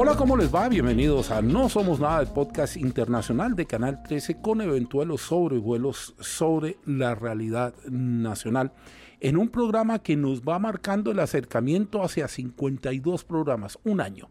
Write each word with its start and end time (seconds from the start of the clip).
Hola, 0.00 0.14
¿cómo 0.14 0.36
les 0.36 0.54
va? 0.54 0.68
Bienvenidos 0.68 1.32
a 1.32 1.42
No 1.42 1.68
Somos 1.68 1.98
Nada, 1.98 2.20
el 2.20 2.28
podcast 2.28 2.76
internacional 2.76 3.56
de 3.56 3.66
Canal 3.66 4.00
13 4.04 4.40
con 4.40 4.60
eventuales 4.60 5.22
sobrevuelos 5.22 6.14
sobre 6.20 6.76
la 6.86 7.16
realidad 7.16 7.74
nacional 7.90 8.70
en 9.18 9.36
un 9.36 9.48
programa 9.48 9.98
que 9.98 10.14
nos 10.14 10.42
va 10.42 10.60
marcando 10.60 11.10
el 11.10 11.18
acercamiento 11.18 12.04
hacia 12.04 12.28
52 12.28 13.24
programas, 13.24 13.76
un 13.82 14.00
año. 14.00 14.28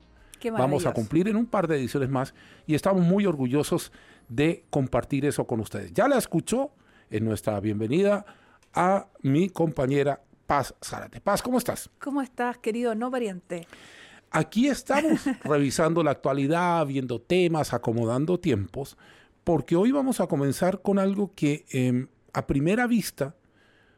Vamos 0.53 0.85
a 0.85 0.93
cumplir 0.93 1.27
en 1.27 1.35
un 1.35 1.47
par 1.47 1.67
de 1.67 1.75
ediciones 1.75 2.09
más 2.09 2.33
y 2.65 2.73
estamos 2.73 3.03
muy 3.03 3.25
orgullosos 3.25 3.91
de 4.29 4.63
compartir 4.69 5.25
eso 5.25 5.47
con 5.47 5.59
ustedes. 5.59 5.91
Ya 5.91 6.07
la 6.07 6.17
escuchó 6.17 6.71
en 7.09 7.25
nuestra 7.25 7.59
bienvenida 7.59 8.25
a 8.73 9.07
mi 9.21 9.49
compañera 9.49 10.21
Paz 10.45 10.73
Zárate. 10.81 11.19
Paz, 11.19 11.41
¿cómo 11.41 11.57
estás? 11.57 11.89
¿Cómo 11.99 12.21
estás, 12.21 12.57
querido 12.57 12.95
no 12.95 13.11
variante? 13.11 13.67
Aquí 14.37 14.67
estamos 14.67 15.21
revisando 15.43 16.03
la 16.03 16.11
actualidad, 16.11 16.85
viendo 16.85 17.19
temas, 17.19 17.73
acomodando 17.73 18.39
tiempos, 18.39 18.95
porque 19.43 19.75
hoy 19.75 19.91
vamos 19.91 20.19
a 20.19 20.27
comenzar 20.27 20.83
con 20.83 20.99
algo 20.99 21.31
que 21.33 21.65
em, 21.71 22.07
a 22.33 22.45
primera 22.45 22.85
vista 22.85 23.35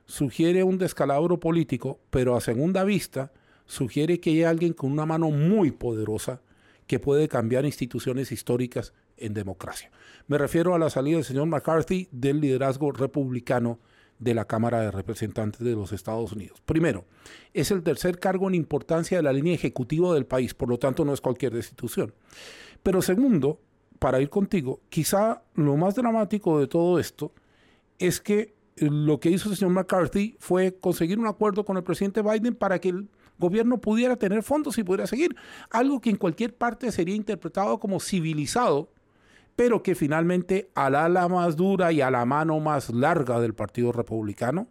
sugiere 0.05 0.63
un 0.63 0.77
descalabro 0.77 1.41
político, 1.41 1.99
pero 2.09 2.38
a 2.38 2.39
segunda 2.39 2.85
vista 2.85 3.34
sugiere 3.65 4.21
que 4.21 4.29
hay 4.29 4.43
alguien 4.43 4.71
con 4.71 4.93
una 4.93 5.05
mano 5.05 5.29
muy 5.29 5.71
poderosa 5.71 6.41
que 6.87 6.99
puede 6.99 7.27
cambiar 7.27 7.65
instituciones 7.65 8.31
históricas 8.31 8.93
en 9.17 9.34
democracia. 9.34 9.91
Me 10.27 10.37
refiero 10.37 10.73
a 10.73 10.79
la 10.79 10.90
salida 10.90 11.17
del 11.17 11.26
señor 11.26 11.48
McCarthy 11.48 12.07
del 12.13 12.40
liderazgo 12.40 12.93
republicano 12.93 13.79
de 14.20 14.34
la 14.34 14.46
Cámara 14.46 14.82
de 14.82 14.91
Representantes 14.91 15.62
de 15.62 15.71
los 15.71 15.91
Estados 15.93 16.34
Unidos. 16.34 16.62
Primero, 16.66 17.05
es 17.54 17.71
el 17.71 17.82
tercer 17.82 18.20
cargo 18.20 18.48
en 18.48 18.55
importancia 18.55 19.18
de 19.18 19.24
la 19.24 19.34
línea 19.34 19.55
ejecutiva 19.55 20.13
del 20.13 20.26
país, 20.26 20.54
por 20.54 20.70
lo 20.70 20.77
tanto 20.77 21.05
no 21.05 21.13
es 21.13 21.21
cualquier 21.21 21.54
destitución. 21.54 22.13
Pero 22.84 23.02
segundo, 23.02 23.60
para 23.98 24.21
ir 24.21 24.30
contigo, 24.30 24.82
quizá 24.90 25.41
lo 25.55 25.77
más 25.77 25.96
dramático 25.96 26.60
de 26.60 26.68
todo 26.68 26.99
esto 26.99 27.34
es 27.98 28.20
que 28.21 28.55
lo 28.76 29.20
que 29.20 29.30
hizo 29.30 29.49
el 29.49 29.58
señor 29.58 29.74
McCarthy 29.74 30.38
fue 30.40 30.77
conseguir 30.80 31.20
un 31.20 31.27
acuerdo 31.27 31.65
con 31.65 31.77
el 31.77 31.84
presidente 31.84 32.21
Biden 32.21 32.55
para 32.55 32.80
que 32.80 32.90
el 32.90 33.10
gobierno 33.38 33.80
pudiera 33.80 34.15
tener 34.18 34.43
fondos 34.43 34.77
y 34.77 34.84
pudiera 34.84 35.08
seguir. 35.08 35.36
Algo 35.70 35.99
que 36.02 36.10
en 36.10 36.18
cualquier 36.18 36.55
parte 36.55 36.91
sería 36.91 37.15
interpretado 37.15 37.80
como 37.80 37.99
civilizado 37.99 38.90
pero 39.60 39.84
que 39.84 39.93
finalmente 39.93 40.71
al 40.74 40.96
ala 40.96 41.27
más 41.27 41.57
dura 41.57 41.91
y 41.91 41.99
a 41.99 42.10
la 42.10 42.24
mano 42.24 42.62
más 42.62 42.91
larga 42.91 43.41
del 43.41 43.54
Partido 43.54 43.91
Republicano, 43.91 44.70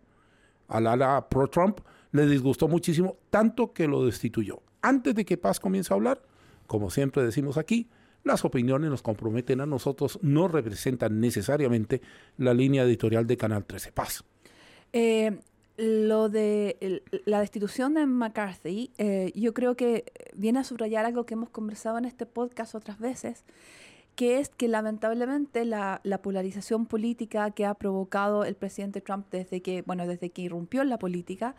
al 0.67 0.87
ala 0.87 1.29
pro-Trump, 1.29 1.81
le 2.13 2.27
disgustó 2.27 2.69
muchísimo, 2.69 3.19
tanto 3.29 3.75
que 3.75 3.87
lo 3.87 4.07
destituyó. 4.07 4.63
Antes 4.81 5.15
de 5.15 5.27
que 5.27 5.37
Paz 5.37 5.61
comience 5.61 5.93
a 5.93 5.97
hablar, 5.97 6.23
como 6.67 6.89
siempre 6.89 7.23
decimos 7.23 7.59
aquí, 7.59 7.91
las 8.25 8.47
opiniones 8.47 8.89
nos 8.89 9.03
comprometen 9.03 9.61
a 9.61 9.67
nosotros, 9.67 10.19
no 10.23 10.49
representan 10.49 11.21
necesariamente 11.21 12.01
la 12.39 12.55
línea 12.55 12.85
editorial 12.85 13.27
de 13.27 13.37
Canal 13.37 13.67
13. 13.67 13.93
Paz. 13.93 14.25
Eh, 14.95 15.39
lo 15.77 16.31
de 16.31 17.03
la 17.27 17.41
destitución 17.41 17.93
de 17.93 18.07
McCarthy, 18.07 18.91
eh, 18.97 19.33
yo 19.35 19.53
creo 19.53 19.77
que 19.77 20.07
viene 20.35 20.61
a 20.61 20.65
subrayar 20.65 21.05
algo 21.05 21.27
que 21.27 21.35
hemos 21.35 21.51
conversado 21.51 21.99
en 21.99 22.07
este 22.07 22.25
podcast 22.25 22.75
otras 22.75 22.99
veces, 22.99 23.45
que 24.19 24.41
es 24.41 24.49
que 24.49 24.67
lamentablemente 24.67 25.65
la, 25.65 26.01
polarización 26.25 26.87
política 26.87 27.53
que 27.53 27.65
ha 27.65 27.75
provocado 27.75 28.43
el 28.43 28.57
presidente 28.57 29.01
Trump 29.01 29.29
desde 29.31 29.63
que, 29.63 29.83
bueno, 29.83 30.09
desde 30.09 30.31
que 30.31 30.43
irrumpió 30.43 30.83
en 30.83 30.89
la 30.89 30.99
política, 30.99 31.55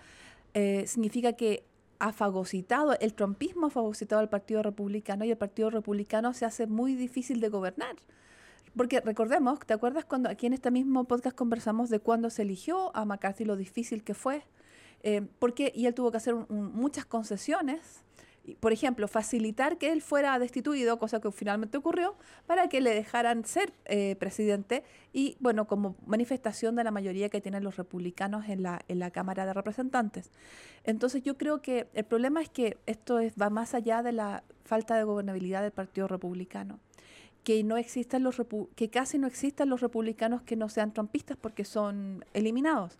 eh, 0.54 0.84
significa 0.86 1.32
que 1.32 1.64
ha 2.00 2.12
fagocitado, 2.12 3.00
el 3.00 3.14
trumpismo 3.14 3.68
ha 3.68 3.70
fagocitado 3.70 4.20
al 4.20 4.28
Partido 4.28 4.62
Republicano 4.62 5.24
y 5.24 5.32
el 5.32 5.38
Partido 5.38 5.70
Republicano 5.70 6.34
se 6.34 6.44
hace 6.44 6.68
muy 6.68 6.96
difícil 6.96 7.40
de 7.40 7.48
gobernar. 7.48 7.96
Porque 8.76 9.00
recordemos, 9.00 9.60
¿te 9.66 9.74
acuerdas 9.74 10.04
cuando 10.04 10.28
aquí 10.28 10.46
en 10.46 10.52
este 10.52 10.70
mismo 10.70 11.06
podcast 11.06 11.38
conversamos 11.38 11.90
de 11.90 12.02
cuando 12.02 12.30
se 12.30 12.42
eligió 12.42 12.94
a 12.94 13.06
McCarthy, 13.06 13.46
lo 13.46 13.56
difícil 13.56 14.04
que 14.04 14.14
fue? 14.14 14.44
Eh, 15.04 15.26
porque, 15.40 15.72
y 15.74 15.86
él 15.86 15.94
tuvo 15.94 16.12
que 16.12 16.18
hacer 16.18 16.36
muchas 16.50 17.06
concesiones 17.06 18.04
por 18.60 18.72
ejemplo, 18.72 19.08
facilitar 19.08 19.78
que 19.78 19.92
él 19.92 20.02
fuera 20.02 20.38
destituido, 20.40 21.00
cosa 21.00 21.20
que 21.20 21.32
finalmente 21.32 21.78
ocurrió, 21.78 22.16
para 22.48 22.70
que 22.70 22.82
le 22.82 22.94
dejaran 22.94 23.46
ser 23.46 23.74
eh, 23.86 24.16
presidente 24.20 24.84
y, 25.14 25.38
bueno, 25.40 25.68
como 25.68 25.96
manifestación 26.06 26.76
de 26.76 26.84
la 26.84 26.92
mayoría 26.92 27.30
que 27.30 27.42
tienen 27.42 27.64
los 27.64 27.78
republicanos 27.78 28.48
en 28.50 28.64
la, 28.64 28.82
en 28.88 29.00
la 29.00 29.12
Cámara 29.12 29.46
de 29.46 29.54
Representantes. 29.54 30.32
Entonces 30.84 31.24
yo 31.24 31.38
creo 31.38 31.62
que 31.62 31.88
el 31.94 32.06
problema 32.06 32.42
es 32.42 32.50
que 32.50 32.78
esto 32.86 33.20
es, 33.20 33.34
va 33.40 33.50
más 33.50 33.74
allá 33.74 34.02
de 34.04 34.12
la 34.12 34.44
falta 34.64 34.96
de 34.98 35.04
gobernabilidad 35.04 35.62
del 35.62 35.72
Partido 35.72 36.08
Republicano 36.08 36.80
que 37.44 37.64
no 37.64 37.78
existan 37.78 38.24
los 38.24 38.42
que 38.76 38.90
casi 38.90 39.18
no 39.18 39.26
existan 39.26 39.70
los 39.70 39.82
republicanos 39.82 40.42
que 40.42 40.56
no 40.56 40.70
sean 40.70 40.94
trumpistas 40.94 41.38
porque 41.38 41.66
son 41.66 42.26
eliminados. 42.34 43.00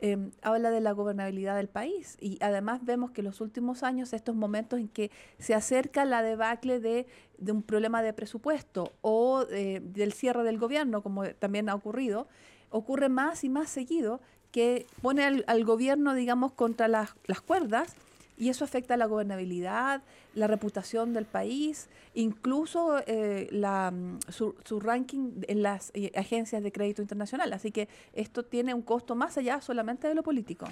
Em, 0.00 0.30
habla 0.42 0.70
de 0.70 0.80
la 0.80 0.92
gobernabilidad 0.92 1.56
del 1.56 1.68
país. 1.68 2.16
Y 2.20 2.38
además 2.40 2.84
vemos 2.84 3.10
que 3.10 3.20
en 3.20 3.26
los 3.26 3.40
últimos 3.40 3.82
años, 3.82 4.12
estos 4.12 4.36
momentos 4.36 4.78
en 4.78 4.88
que 4.88 5.10
se 5.38 5.54
acerca 5.54 6.04
la 6.04 6.22
debacle 6.22 6.78
de, 6.78 7.06
un 7.50 7.62
problema 7.62 8.00
de 8.02 8.12
presupuesto 8.12 8.92
o 9.00 9.44
eh, 9.50 9.80
del 9.82 10.12
cierre 10.12 10.44
del 10.44 10.58
gobierno, 10.58 11.02
como 11.02 11.24
también 11.34 11.68
ha 11.68 11.74
ocurrido, 11.74 12.28
ocurre 12.70 13.08
más 13.08 13.42
y 13.42 13.48
más 13.48 13.70
seguido 13.70 14.20
que 14.52 14.86
pone 15.02 15.24
al, 15.24 15.44
al 15.48 15.64
gobierno, 15.64 16.14
digamos, 16.14 16.52
contra 16.52 16.86
las, 16.86 17.14
las 17.26 17.40
cuerdas 17.40 17.96
y 18.38 18.48
eso 18.48 18.64
afecta 18.64 18.96
la 18.96 19.06
gobernabilidad, 19.06 20.02
la 20.34 20.46
reputación 20.46 21.12
del 21.12 21.26
país, 21.26 21.88
incluso 22.14 23.00
eh, 23.06 23.48
mm, 23.52 24.18
su, 24.28 24.80
ranking 24.80 25.42
en 25.48 25.62
las 25.62 25.90
eh, 25.94 26.12
agencias 26.14 26.62
de 26.62 26.70
crédito 26.70 27.02
internacional. 27.02 27.52
Así 27.52 27.72
que 27.72 27.88
esto 28.12 28.44
tiene 28.44 28.72
un 28.74 28.82
costo 28.82 29.16
más 29.16 29.36
allá 29.36 29.60
solamente 29.60 30.06
de 30.06 30.14
lo 30.14 30.22
político. 30.22 30.66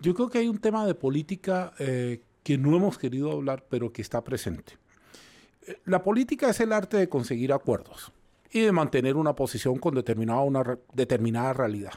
Yo 0.00 0.14
creo 0.14 0.30
que 0.30 0.38
hay 0.38 0.48
un 0.48 0.58
tema 0.58 0.86
de 0.86 0.94
política 0.94 1.74
eh, 1.78 2.22
que 2.42 2.56
no 2.56 2.74
hemos 2.74 2.96
querido 2.98 3.32
hablar, 3.32 3.66
pero 3.68 3.92
que 3.92 4.00
está 4.00 4.24
presente. 4.24 4.78
La 5.84 6.02
política 6.02 6.48
es 6.48 6.58
el 6.60 6.72
arte 6.72 6.96
de 6.96 7.08
conseguir 7.08 7.52
acuerdos 7.52 8.12
y 8.50 8.60
de 8.60 8.72
mantener 8.72 9.16
una 9.16 9.36
posición 9.36 9.78
con 9.78 9.94
determinada, 9.94 10.40
una 10.40 10.78
determinada 10.94 11.52
realidad. 11.52 11.92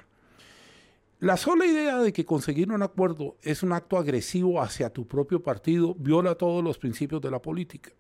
La 1.23 1.37
sola 1.37 1.65
idea 1.65 1.99
de 1.99 2.11
que 2.11 2.25
conseguir 2.25 2.69
un 2.69 2.83
acuerdo 2.83 3.37
es 3.41 3.63
un 3.63 3.71
acto 3.71 3.97
agresivo 3.97 4.61
hacia 4.61 4.89
tu 4.89 5.07
propio 5.07 5.41
partido 5.41 5.95
viola 5.97 6.35
todos 6.35 6.61
los 6.61 6.77
principios 6.77 7.21
de 7.21 7.31
la 7.31 7.41
política. 7.41 7.91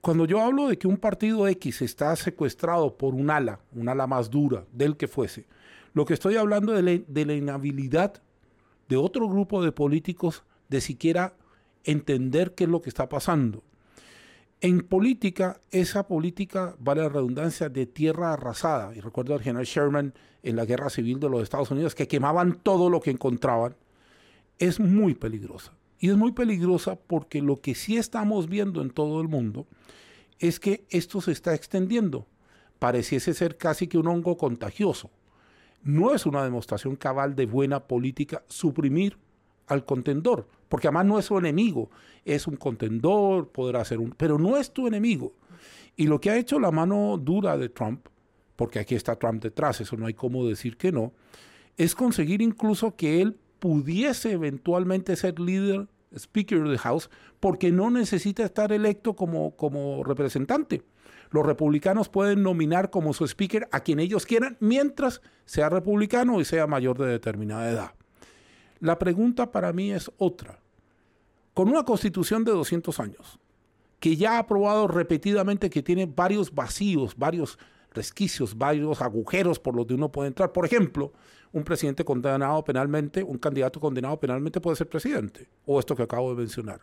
Cuando 0.00 0.24
yo 0.24 0.40
hablo 0.40 0.66
de 0.66 0.76
que 0.76 0.88
un 0.88 0.96
partido 0.96 1.46
X 1.46 1.82
está 1.82 2.16
secuestrado 2.16 2.98
por 2.98 3.14
un 3.14 3.30
ala, 3.30 3.60
un 3.72 3.88
ala 3.88 4.08
más 4.08 4.30
dura 4.30 4.64
del 4.72 4.96
que 4.96 5.06
fuese, 5.06 5.46
lo 5.92 6.04
que 6.04 6.14
estoy 6.14 6.34
hablando 6.34 6.76
es 6.76 6.84
de, 6.84 7.04
de 7.06 7.24
la 7.24 7.34
inhabilidad 7.34 8.20
de 8.88 8.96
otro 8.96 9.28
grupo 9.28 9.62
de 9.62 9.70
políticos 9.70 10.42
de 10.68 10.80
siquiera 10.80 11.36
entender 11.84 12.56
qué 12.56 12.64
es 12.64 12.70
lo 12.70 12.82
que 12.82 12.88
está 12.88 13.08
pasando. 13.08 13.62
En 14.60 14.80
política, 14.80 15.60
esa 15.70 16.06
política, 16.06 16.74
vale 16.78 17.02
la 17.02 17.08
redundancia, 17.08 17.68
de 17.68 17.86
tierra 17.86 18.32
arrasada. 18.32 18.94
Y 18.94 19.00
recuerdo 19.00 19.34
al 19.34 19.42
general 19.42 19.66
Sherman 19.66 20.14
en 20.42 20.56
la 20.56 20.64
guerra 20.64 20.90
civil 20.90 21.20
de 21.20 21.28
los 21.28 21.42
Estados 21.42 21.70
Unidos, 21.70 21.94
que 21.94 22.08
quemaban 22.08 22.60
todo 22.62 22.88
lo 22.88 23.00
que 23.00 23.10
encontraban, 23.10 23.76
es 24.58 24.80
muy 24.80 25.14
peligrosa. 25.14 25.72
Y 25.98 26.10
es 26.10 26.16
muy 26.16 26.32
peligrosa 26.32 26.96
porque 26.96 27.40
lo 27.40 27.60
que 27.60 27.74
sí 27.74 27.96
estamos 27.96 28.48
viendo 28.48 28.82
en 28.82 28.90
todo 28.90 29.20
el 29.20 29.28
mundo 29.28 29.66
es 30.38 30.60
que 30.60 30.84
esto 30.90 31.20
se 31.20 31.32
está 31.32 31.54
extendiendo. 31.54 32.26
Pareciese 32.78 33.34
ser 33.34 33.56
casi 33.56 33.86
que 33.86 33.98
un 33.98 34.08
hongo 34.08 34.36
contagioso. 34.36 35.10
No 35.82 36.14
es 36.14 36.26
una 36.26 36.44
demostración 36.44 36.96
cabal 36.96 37.36
de 37.36 37.46
buena 37.46 37.80
política 37.86 38.42
suprimir 38.48 39.18
al 39.66 39.84
contendor, 39.84 40.46
porque 40.68 40.88
además 40.88 41.06
no 41.06 41.18
es 41.18 41.26
su 41.26 41.38
enemigo, 41.38 41.90
es 42.24 42.46
un 42.46 42.56
contendor, 42.56 43.48
podrá 43.48 43.84
ser 43.84 43.98
un, 43.98 44.10
pero 44.10 44.38
no 44.38 44.56
es 44.56 44.72
tu 44.72 44.86
enemigo. 44.86 45.34
Y 45.96 46.06
lo 46.06 46.20
que 46.20 46.30
ha 46.30 46.36
hecho 46.36 46.58
la 46.58 46.70
mano 46.70 47.18
dura 47.18 47.56
de 47.56 47.68
Trump, 47.68 48.06
porque 48.56 48.78
aquí 48.78 48.94
está 48.94 49.16
Trump 49.16 49.42
detrás, 49.42 49.80
eso 49.80 49.96
no 49.96 50.06
hay 50.06 50.14
cómo 50.14 50.46
decir 50.46 50.76
que 50.76 50.92
no, 50.92 51.12
es 51.76 51.94
conseguir 51.94 52.42
incluso 52.42 52.96
que 52.96 53.20
él 53.20 53.36
pudiese 53.58 54.32
eventualmente 54.32 55.16
ser 55.16 55.38
líder, 55.40 55.88
Speaker 56.16 56.62
of 56.62 56.70
the 56.70 56.78
House, 56.78 57.10
porque 57.40 57.72
no 57.72 57.90
necesita 57.90 58.44
estar 58.44 58.72
electo 58.72 59.16
como, 59.16 59.56
como 59.56 60.04
representante. 60.04 60.82
Los 61.30 61.44
republicanos 61.44 62.08
pueden 62.08 62.42
nominar 62.42 62.90
como 62.90 63.12
su 63.12 63.24
speaker 63.24 63.68
a 63.72 63.80
quien 63.80 63.98
ellos 63.98 64.24
quieran 64.26 64.56
mientras 64.60 65.20
sea 65.44 65.68
republicano 65.68 66.40
y 66.40 66.44
sea 66.44 66.68
mayor 66.68 66.98
de 66.98 67.06
determinada 67.06 67.68
edad. 67.68 67.94
La 68.84 68.98
pregunta 68.98 69.50
para 69.50 69.72
mí 69.72 69.92
es 69.92 70.10
otra. 70.18 70.58
Con 71.54 71.70
una 71.70 71.84
constitución 71.84 72.44
de 72.44 72.52
200 72.52 73.00
años, 73.00 73.38
que 73.98 74.14
ya 74.14 74.32
ha 74.32 74.40
aprobado 74.40 74.86
repetidamente 74.88 75.70
que 75.70 75.82
tiene 75.82 76.04
varios 76.04 76.54
vacíos, 76.54 77.16
varios 77.16 77.58
resquicios, 77.94 78.58
varios 78.58 79.00
agujeros 79.00 79.58
por 79.58 79.74
los 79.74 79.86
que 79.86 79.94
uno 79.94 80.12
puede 80.12 80.28
entrar. 80.28 80.52
Por 80.52 80.66
ejemplo, 80.66 81.14
un 81.50 81.64
presidente 81.64 82.04
condenado 82.04 82.62
penalmente, 82.62 83.22
un 83.22 83.38
candidato 83.38 83.80
condenado 83.80 84.20
penalmente 84.20 84.60
puede 84.60 84.76
ser 84.76 84.90
presidente, 84.90 85.48
o 85.64 85.80
esto 85.80 85.96
que 85.96 86.02
acabo 86.02 86.34
de 86.34 86.42
mencionar. 86.42 86.82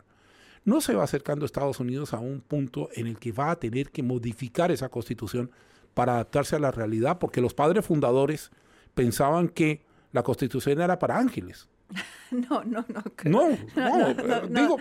no 0.65 0.81
se 0.81 0.95
va 0.95 1.03
acercando 1.03 1.45
Estados 1.45 1.79
Unidos 1.79 2.15
a 2.15 2.19
un 2.19 2.41
punto 2.41 2.89
en 2.95 3.05
el 3.05 3.19
que 3.19 3.31
va 3.31 3.51
a 3.51 3.59
tener 3.59 3.91
que 3.91 4.01
modificar 4.01 4.71
esa 4.71 4.89
constitución 4.89 5.51
para 5.93 6.13
adaptarse 6.13 6.55
a 6.55 6.59
la 6.59 6.71
realidad, 6.71 7.19
porque 7.19 7.41
los 7.41 7.53
padres 7.53 7.85
fundadores 7.85 8.49
pensaban 8.95 9.49
que 9.49 9.85
la 10.11 10.23
constitución 10.23 10.81
era 10.81 10.97
para 10.97 11.19
ángeles. 11.19 11.67
No, 12.31 12.63
no, 12.63 12.85
no. 12.87 13.03
No, 13.25 14.13
no, 14.15 14.47
digo, 14.47 14.77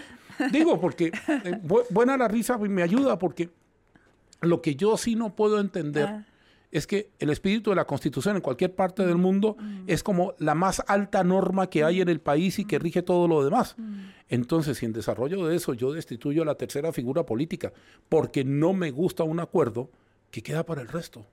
digo 0.52 0.80
porque 0.80 1.12
eh, 1.28 1.60
buena 1.90 2.16
la 2.16 2.28
risa 2.28 2.56
me 2.58 2.82
ayuda 2.82 3.18
porque 3.18 3.50
lo 4.40 4.62
que 4.62 4.76
yo 4.76 4.96
sí 4.96 5.16
no 5.16 5.34
puedo 5.34 5.58
entender 5.60 6.08
ah. 6.08 6.26
es 6.70 6.86
que 6.86 7.10
el 7.18 7.30
espíritu 7.30 7.70
de 7.70 7.76
la 7.76 7.86
Constitución 7.86 8.36
en 8.36 8.42
cualquier 8.42 8.74
parte 8.74 9.04
del 9.04 9.16
mundo 9.16 9.56
mm. 9.58 9.84
es 9.88 10.02
como 10.02 10.34
la 10.38 10.54
más 10.54 10.82
alta 10.86 11.24
norma 11.24 11.68
que 11.68 11.82
hay 11.82 12.00
en 12.00 12.08
el 12.08 12.20
país 12.20 12.58
y 12.60 12.64
que 12.64 12.78
mm. 12.78 12.82
rige 12.82 13.02
todo 13.02 13.26
lo 13.26 13.44
demás. 13.44 13.74
Mm. 13.76 14.10
Entonces, 14.28 14.78
si 14.78 14.86
en 14.86 14.92
desarrollo 14.92 15.44
de 15.46 15.56
eso 15.56 15.74
yo 15.74 15.92
destituyo 15.92 16.42
a 16.42 16.46
la 16.46 16.54
tercera 16.54 16.92
figura 16.92 17.26
política 17.26 17.72
porque 18.08 18.44
no 18.44 18.72
me 18.72 18.92
gusta 18.92 19.24
un 19.24 19.40
acuerdo, 19.40 19.90
que 20.30 20.42
queda 20.42 20.64
para 20.64 20.82
el 20.82 20.88
resto? 20.88 21.26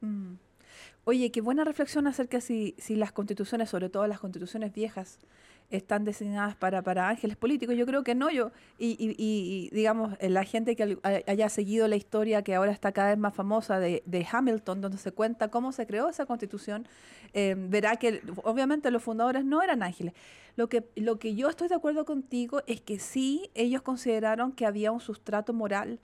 Oye, 1.04 1.32
qué 1.32 1.42
buena 1.42 1.64
reflexión 1.64 2.08
acerca 2.08 2.42
si, 2.42 2.76
si 2.78 2.96
las 2.96 3.12
constituciones, 3.12 3.70
sobre 3.70 3.90
todo 3.90 4.08
las 4.08 4.20
constituciones 4.20 4.74
viejas, 4.74 5.20
están 5.70 6.06
designadas 6.06 6.56
para, 6.56 6.82
para 6.82 7.10
ángeles 7.10 7.36
políticos. 7.36 7.76
Yo 7.76 7.86
creo 7.86 8.04
que 8.04 8.16
no, 8.16 8.30
yo, 8.30 8.52
y, 8.78 9.70
digamos, 9.72 10.16
eh, 10.20 10.30
la 10.30 10.44
gente 10.44 10.76
que 10.76 10.98
haya 11.04 11.50
seguido 11.50 11.88
la 11.88 11.96
historia 11.96 12.42
que 12.42 12.56
ahora 12.56 12.72
está 12.72 12.92
cada 12.92 13.10
vez 13.10 13.18
más 13.18 13.36
famosa 13.36 13.80
de, 13.80 14.02
de 14.06 14.26
Hamilton, 14.30 14.82
donde 14.82 14.98
se 14.98 15.12
cuenta 15.12 15.50
cómo 15.50 15.72
se 15.72 15.86
creó 15.86 16.08
esa 16.10 16.26
constitución, 16.26 16.88
eh, 17.34 17.56
verá 17.58 17.98
que 17.98 18.22
obviamente 18.44 18.92
los 18.92 19.04
fundadores 19.04 19.44
no 19.44 19.62
eran 19.62 19.84
ángeles. 19.84 20.14
Lo 20.56 20.70
que, 20.70 20.86
lo 20.96 21.20
que 21.20 21.36
yo 21.36 21.50
estoy 21.50 21.68
de 21.68 21.76
acuerdo 21.76 22.06
contigo 22.06 22.62
es 22.66 22.82
que 22.82 23.00
sí, 23.00 23.50
ellos 23.54 23.82
consideraron 23.82 24.54
que 24.54 24.66
había 24.66 24.92
un 24.92 25.02
sustrato 25.02 25.54
moral 25.54 26.00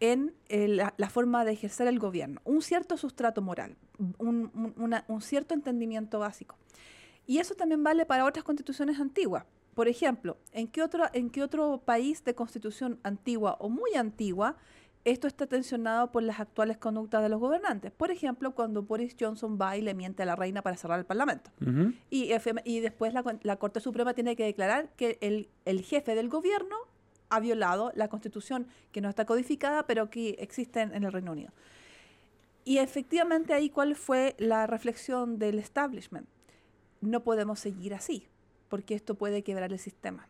en 0.00 0.34
eh, 0.48 0.68
la, 0.68 1.08
forma 1.08 1.44
de 1.44 1.52
ejercer 1.52 1.86
el 1.86 1.98
gobierno, 1.98 2.42
un 2.44 2.60
cierto 2.60 2.98
sustrato 2.98 3.40
moral, 3.40 3.76
un, 4.18 4.50
un 5.08 5.22
cierto 5.22 5.54
entendimiento 5.54 6.18
básico. 6.18 6.56
Y 7.26 7.38
eso 7.38 7.54
también 7.54 7.82
vale 7.82 8.06
para 8.06 8.24
otras 8.24 8.44
constituciones 8.44 9.00
antiguas. 9.00 9.44
Por 9.74 9.88
ejemplo, 9.88 10.38
¿en 10.52 10.68
qué, 10.68 10.82
otro, 10.82 11.04
¿en 11.12 11.28
qué 11.28 11.42
otro 11.42 11.82
país 11.84 12.24
de 12.24 12.34
constitución 12.34 12.98
antigua 13.02 13.56
o 13.60 13.68
muy 13.68 13.94
antigua 13.94 14.56
esto 15.04 15.28
está 15.28 15.46
tensionado 15.46 16.10
por 16.10 16.22
las 16.22 16.40
actuales 16.40 16.78
conductas 16.78 17.22
de 17.22 17.28
los 17.28 17.38
gobernantes? 17.40 17.92
Por 17.92 18.10
ejemplo, 18.10 18.54
cuando 18.54 18.82
Boris 18.82 19.14
Johnson 19.20 19.58
va 19.60 19.76
y 19.76 19.82
le 19.82 19.92
miente 19.92 20.22
a 20.22 20.26
la 20.26 20.34
reina 20.34 20.62
para 20.62 20.76
cerrar 20.76 20.98
el 20.98 21.04
Parlamento. 21.04 21.50
y, 22.10 22.32
y, 22.64 22.80
después 22.80 23.12
la, 23.12 23.56
Corte 23.56 23.80
Suprema 23.80 24.14
tiene 24.14 24.34
que 24.34 24.44
declarar 24.44 24.88
que 24.96 25.18
el, 25.20 25.50
el 25.66 25.82
jefe 25.82 26.14
del 26.14 26.30
gobierno 26.30 26.76
ha 27.28 27.40
violado 27.40 27.92
la 27.94 28.08
constitución 28.08 28.66
que 28.92 29.00
no 29.00 29.08
está 29.08 29.26
codificada, 29.26 29.86
pero 29.86 30.10
que 30.10 30.30
existe 30.38 30.80
en, 30.80 31.04
el 31.04 31.12
Reino 31.12 31.32
Unido. 31.32 31.52
Y 32.64 32.78
efectivamente 32.78 33.52
ahí 33.52 33.70
cuál 33.70 33.94
fue 33.94 34.34
la 34.38 34.66
reflexión 34.66 35.38
del 35.38 35.58
establishment 35.58 36.28
no 37.06 37.22
podemos 37.22 37.60
seguir 37.60 37.94
así, 37.94 38.28
porque 38.68 38.94
esto 38.94 39.14
puede 39.14 39.42
quebrar 39.42 39.72
el 39.72 39.78
sistema. 39.78 40.28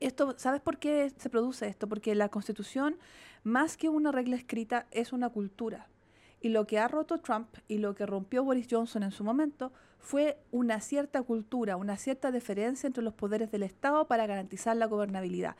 Esto, 0.00 0.34
¿Sabes 0.36 0.60
por 0.60 0.78
qué 0.78 1.12
se 1.16 1.30
produce 1.30 1.68
esto? 1.68 1.88
Porque 1.88 2.14
la 2.14 2.28
constitución, 2.28 2.96
más 3.44 3.76
que 3.76 3.88
una 3.88 4.10
regla 4.10 4.36
escrita, 4.36 4.86
es 4.90 5.12
una 5.12 5.28
cultura. 5.28 5.88
Y 6.40 6.48
lo 6.48 6.66
que 6.66 6.80
ha 6.80 6.88
roto 6.88 7.20
Trump 7.20 7.48
y 7.68 7.78
lo 7.78 7.94
que 7.94 8.04
rompió 8.04 8.42
Boris 8.42 8.66
Johnson 8.68 9.04
en 9.04 9.12
su 9.12 9.22
momento 9.22 9.72
fue 10.00 10.36
una 10.50 10.80
cierta 10.80 11.22
cultura, 11.22 11.76
una 11.76 11.96
cierta 11.96 12.32
diferencia 12.32 12.88
entre 12.88 13.04
los 13.04 13.14
poderes 13.14 13.52
del 13.52 13.62
Estado 13.62 14.08
para 14.08 14.26
garantizar 14.26 14.76
la 14.76 14.86
gobernabilidad. 14.86 15.54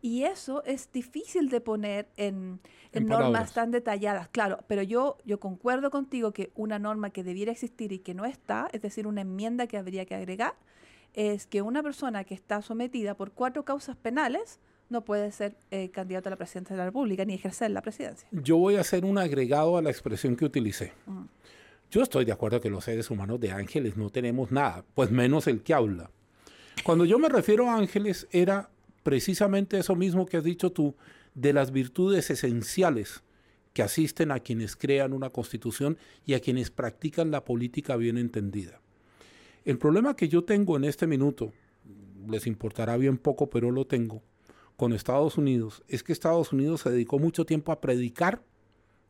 Y 0.00 0.24
eso 0.24 0.62
es 0.64 0.90
difícil 0.92 1.48
de 1.48 1.60
poner 1.60 2.08
en, 2.16 2.60
normas 2.92 3.52
tan 3.52 3.70
detalladas, 3.70 4.28
claro, 4.28 4.58
pero 4.66 4.82
yo, 4.82 5.18
yo 5.24 5.40
concuerdo 5.40 5.90
contigo 5.90 6.32
que 6.32 6.52
una 6.54 6.78
norma 6.78 7.10
que 7.10 7.24
debiera 7.24 7.52
existir 7.52 7.92
y 7.92 7.98
que 7.98 8.14
no 8.14 8.24
está, 8.24 8.68
es 8.72 8.80
decir, 8.80 9.06
una 9.06 9.22
enmienda 9.22 9.66
que 9.66 9.76
habría 9.76 10.04
que 10.06 10.14
agregar, 10.14 10.54
es 11.14 11.46
que 11.46 11.62
una 11.62 11.82
persona 11.82 12.24
que 12.24 12.34
está 12.34 12.62
sometida 12.62 13.14
por 13.14 13.32
cuatro 13.32 13.64
causas 13.64 13.96
penales 13.96 14.60
no 14.88 15.04
puede 15.04 15.32
ser 15.32 15.56
eh, 15.70 15.90
candidato 15.90 16.28
a 16.28 16.30
la 16.30 16.36
presidencia 16.36 16.74
de 16.74 16.78
la 16.78 16.86
República 16.86 17.24
ni 17.24 17.34
ejercer 17.34 17.70
la 17.70 17.82
presidencia. 17.82 18.28
Yo 18.30 18.56
voy 18.56 18.76
a 18.76 18.80
hacer 18.80 19.04
un 19.04 19.18
agregado 19.18 19.76
a 19.76 19.82
la 19.82 19.90
expresión 19.90 20.36
que 20.36 20.44
utilicé. 20.44 20.92
Mm. 21.06 21.24
Yo 21.90 22.02
estoy 22.02 22.24
de 22.24 22.32
acuerdo 22.32 22.60
que 22.60 22.70
los 22.70 22.84
seres 22.84 23.10
humanos 23.10 23.40
de 23.40 23.50
ángeles 23.50 23.96
no 23.96 24.10
tenemos 24.10 24.52
nada, 24.52 24.84
pues 24.94 25.10
menos 25.10 25.46
el 25.46 25.62
que 25.62 25.74
habla. 25.74 26.10
Cuando 26.84 27.04
yo 27.04 27.18
me 27.18 27.28
refiero 27.28 27.68
a 27.68 27.76
ángeles 27.76 28.28
era 28.30 28.70
precisamente 29.08 29.78
eso 29.78 29.96
mismo 29.96 30.26
que 30.26 30.36
has 30.36 30.44
dicho 30.44 30.70
tú, 30.70 30.94
de 31.32 31.54
las 31.54 31.72
virtudes 31.72 32.28
esenciales 32.28 33.22
que 33.72 33.82
asisten 33.82 34.30
a 34.30 34.40
quienes 34.40 34.76
crean 34.76 35.14
una 35.14 35.30
constitución 35.30 35.96
y 36.26 36.34
a 36.34 36.40
quienes 36.40 36.70
practican 36.70 37.30
la 37.30 37.42
política 37.42 37.96
bien 37.96 38.18
entendida. 38.18 38.82
El 39.64 39.78
problema 39.78 40.14
que 40.14 40.28
yo 40.28 40.44
tengo 40.44 40.76
en 40.76 40.84
este 40.84 41.06
minuto, 41.06 41.54
les 42.28 42.46
importará 42.46 42.98
bien 42.98 43.16
poco, 43.16 43.48
pero 43.48 43.70
lo 43.70 43.86
tengo, 43.86 44.20
con 44.76 44.92
Estados 44.92 45.38
Unidos, 45.38 45.82
es 45.88 46.02
que 46.02 46.12
Estados 46.12 46.52
Unidos 46.52 46.82
se 46.82 46.90
dedicó 46.90 47.18
mucho 47.18 47.46
tiempo 47.46 47.72
a 47.72 47.80
predicar 47.80 48.42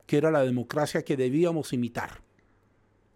que 0.07 0.17
era 0.17 0.31
la 0.31 0.45
democracia 0.45 1.03
que 1.03 1.17
debíamos 1.17 1.73
imitar. 1.73 2.23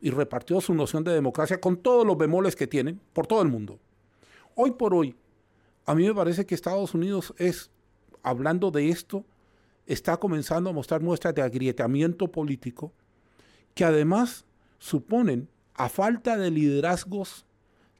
Y 0.00 0.10
repartió 0.10 0.60
su 0.60 0.74
noción 0.74 1.04
de 1.04 1.12
democracia 1.12 1.60
con 1.60 1.76
todos 1.76 2.04
los 2.04 2.18
bemoles 2.18 2.56
que 2.56 2.66
tienen 2.66 3.00
por 3.12 3.28
todo 3.28 3.40
el 3.40 3.48
mundo. 3.48 3.78
Hoy 4.56 4.72
por 4.72 4.94
hoy, 4.94 5.14
a 5.86 5.94
mí 5.94 6.06
me 6.06 6.14
parece 6.14 6.46
que 6.46 6.54
Estados 6.54 6.94
Unidos 6.94 7.34
es, 7.38 7.70
hablando 8.22 8.70
de 8.70 8.88
esto, 8.88 9.24
está 9.86 10.16
comenzando 10.16 10.70
a 10.70 10.72
mostrar 10.72 11.00
muestras 11.00 11.34
de 11.34 11.42
agrietamiento 11.42 12.28
político 12.28 12.92
que 13.74 13.84
además 13.84 14.44
suponen, 14.78 15.48
a 15.74 15.88
falta 15.88 16.36
de 16.36 16.50
liderazgos, 16.50 17.46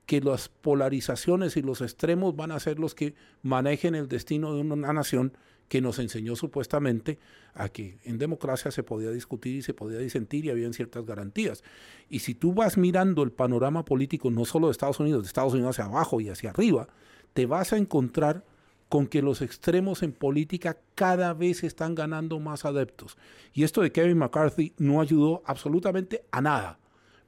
que 0.07 0.21
las 0.21 0.49
polarizaciones 0.49 1.57
y 1.57 1.63
los 1.63 1.81
extremos 1.81 2.37
van 2.37 2.53
a 2.53 2.61
ser 2.61 2.79
los 2.79 2.95
que 2.95 3.15
manejen 3.43 3.95
el 3.95 4.09
destino 4.09 4.55
de 4.55 4.61
una 4.61 4.93
nación 4.93 5.33
que 5.69 5.81
nos 5.81 5.99
enseñó 5.99 6.37
supuestamente 6.37 7.19
a 7.55 7.71
que 7.71 7.99
en 8.05 8.19
democracia 8.19 8.71
se 8.71 8.83
podía 8.83 9.11
discutir 9.11 9.57
y 9.57 9.63
se 9.63 9.73
podía 9.73 9.99
disentir 10.01 10.45
y 10.45 10.51
habían 10.51 10.75
ciertas 10.75 11.07
garantías. 11.07 11.65
Y 12.11 12.19
si 12.19 12.35
tú 12.35 12.53
vas 12.53 12.77
mirando 12.77 13.23
el 13.23 13.33
panorama 13.33 13.85
político 13.85 14.31
no 14.31 14.45
solo 14.45 14.67
de 14.67 14.73
Estados 14.73 15.01
Unidos, 15.01 15.23
de 15.23 15.29
Estados 15.29 15.55
Unidos 15.55 15.79
hacia 15.79 15.91
abajo 15.91 16.21
y 16.21 16.29
hacia 16.29 16.51
arriba, 16.51 16.89
te 17.33 17.47
vas 17.47 17.73
a 17.73 17.77
encontrar 17.77 18.45
con 18.89 19.07
que 19.07 19.23
los 19.23 19.41
extremos 19.41 20.03
en 20.03 20.13
política 20.13 20.77
cada 20.95 21.33
vez 21.33 21.65
están 21.65 21.95
ganando 21.95 22.39
más 22.41 22.67
adeptos. 22.67 23.17
Y 23.55 23.65
esto 23.65 23.81
de 23.81 23.91
Kevin 23.91 24.19
McCarthy 24.19 24.75
no 24.77 25.01
ayudó 25.01 25.43
absolutamente 25.47 26.27
a 26.31 26.43
nada, 26.43 26.79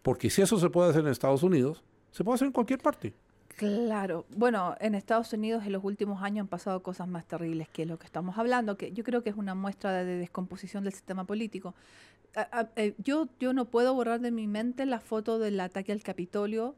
porque 0.03 0.29
si 0.29 0.43
eso 0.43 0.59
se 0.59 0.69
puede 0.69 0.91
hacer 0.91 1.03
en 1.03 1.09
Estados 1.09 1.43
Unidos, 1.43 1.83
se 2.11 2.23
puede 2.23 2.35
hacer 2.35 2.47
en 2.47 2.53
cualquier 2.53 2.81
parte. 2.81 3.15
Claro, 3.57 4.27
bueno, 4.37 4.75
en 4.81 4.95
Estados 4.95 5.33
Unidos 5.33 5.65
en 5.65 5.73
los 5.73 5.85
últimos 5.85 6.23
años 6.23 6.43
han 6.43 6.49
pasado 6.49 6.83
cosas 6.83 7.07
más 7.07 7.25
terribles 7.25 7.69
que 7.69 7.87
lo 7.87 7.99
que 7.99 8.05
estamos 8.05 8.37
hablando, 8.37 8.77
que 8.77 8.93
yo 8.93 9.05
creo 9.05 9.23
que 9.23 9.31
es 9.31 9.37
una 9.37 9.55
muestra 9.55 10.05
de 10.05 10.17
descomposición 10.19 10.85
del 10.85 10.93
sistema 10.93 11.25
político. 11.25 11.75
Eh, 12.77 12.95
yo, 12.99 13.29
yo 13.39 13.53
no 13.53 13.67
puedo 13.67 13.95
borrar 13.95 14.21
de 14.21 14.33
mi 14.33 14.49
mente 14.49 14.87
la 14.87 14.99
foto 14.99 15.39
del 15.39 15.59
ataque 15.61 15.93
al 15.93 16.03
Capitolio 16.03 16.75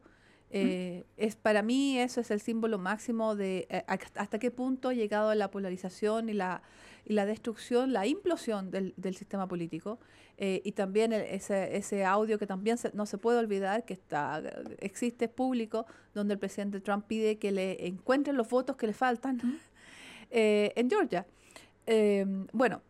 eh, 0.49 1.03
es 1.17 1.35
para 1.35 1.61
mí 1.61 1.99
eso 1.99 2.21
es 2.21 2.31
el 2.31 2.39
símbolo 2.39 2.77
máximo 2.77 3.35
de 3.35 3.67
eh, 3.69 3.83
hasta 4.15 4.39
qué 4.39 4.49
punto 4.49 4.89
ha 4.89 4.93
llegado 4.93 5.33
la 5.35 5.51
polarización 5.51 6.29
y 6.29 6.33
la, 6.33 6.61
y 7.05 7.13
la 7.13 7.25
destrucción, 7.25 7.91
la 7.91 8.07
implosión 8.07 8.71
del, 8.71 8.93
del 8.97 9.15
sistema 9.15 9.47
político. 9.47 9.99
Eh, 10.39 10.61
y 10.63 10.73
también 10.73 11.13
ese, 11.13 11.75
ese 11.75 12.05
audio 12.05 12.37
que 12.37 12.45
también 12.45 12.77
no 12.93 13.07
se 13.07 13.17
puede 13.17 13.39
olvidar, 13.39 13.85
que 13.85 13.93
está 13.93 14.43
existe 14.79 15.27
público, 15.27 15.87
donde 16.13 16.35
el 16.35 16.39
presidente 16.39 16.79
Trump 16.79 17.05
pide 17.07 17.37
que 17.37 17.51
le 17.51 17.87
encuentren 17.87 18.37
los 18.37 18.47
votos 18.47 18.75
que 18.75 18.85
le 18.85 18.93
faltan 18.93 19.41
en 20.29 20.89
Georgia. 20.89 21.25
bueno, 22.53 22.83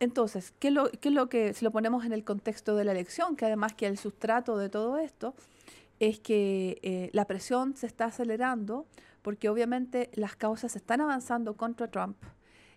entonces, 0.00 0.54
¿qué, 0.58 0.70
lo, 0.70 0.90
¿qué 0.90 1.08
es 1.08 1.14
lo 1.14 1.28
que, 1.28 1.52
si 1.52 1.64
lo 1.64 1.70
ponemos 1.70 2.04
en 2.04 2.12
el 2.12 2.24
contexto 2.24 2.74
de 2.74 2.84
la 2.84 2.92
elección, 2.92 3.36
que 3.36 3.44
además 3.44 3.74
que 3.74 3.86
el 3.86 3.98
sustrato 3.98 4.56
de 4.56 4.70
todo 4.70 4.98
esto, 4.98 5.34
es 6.00 6.18
que 6.20 6.78
eh, 6.82 7.10
la 7.12 7.26
presión 7.26 7.76
se 7.76 7.86
está 7.86 8.06
acelerando 8.06 8.86
porque 9.22 9.48
obviamente 9.48 10.10
las 10.14 10.36
causas 10.36 10.76
están 10.76 11.00
avanzando 11.00 11.54
contra 11.56 11.88
Trump. 11.88 12.16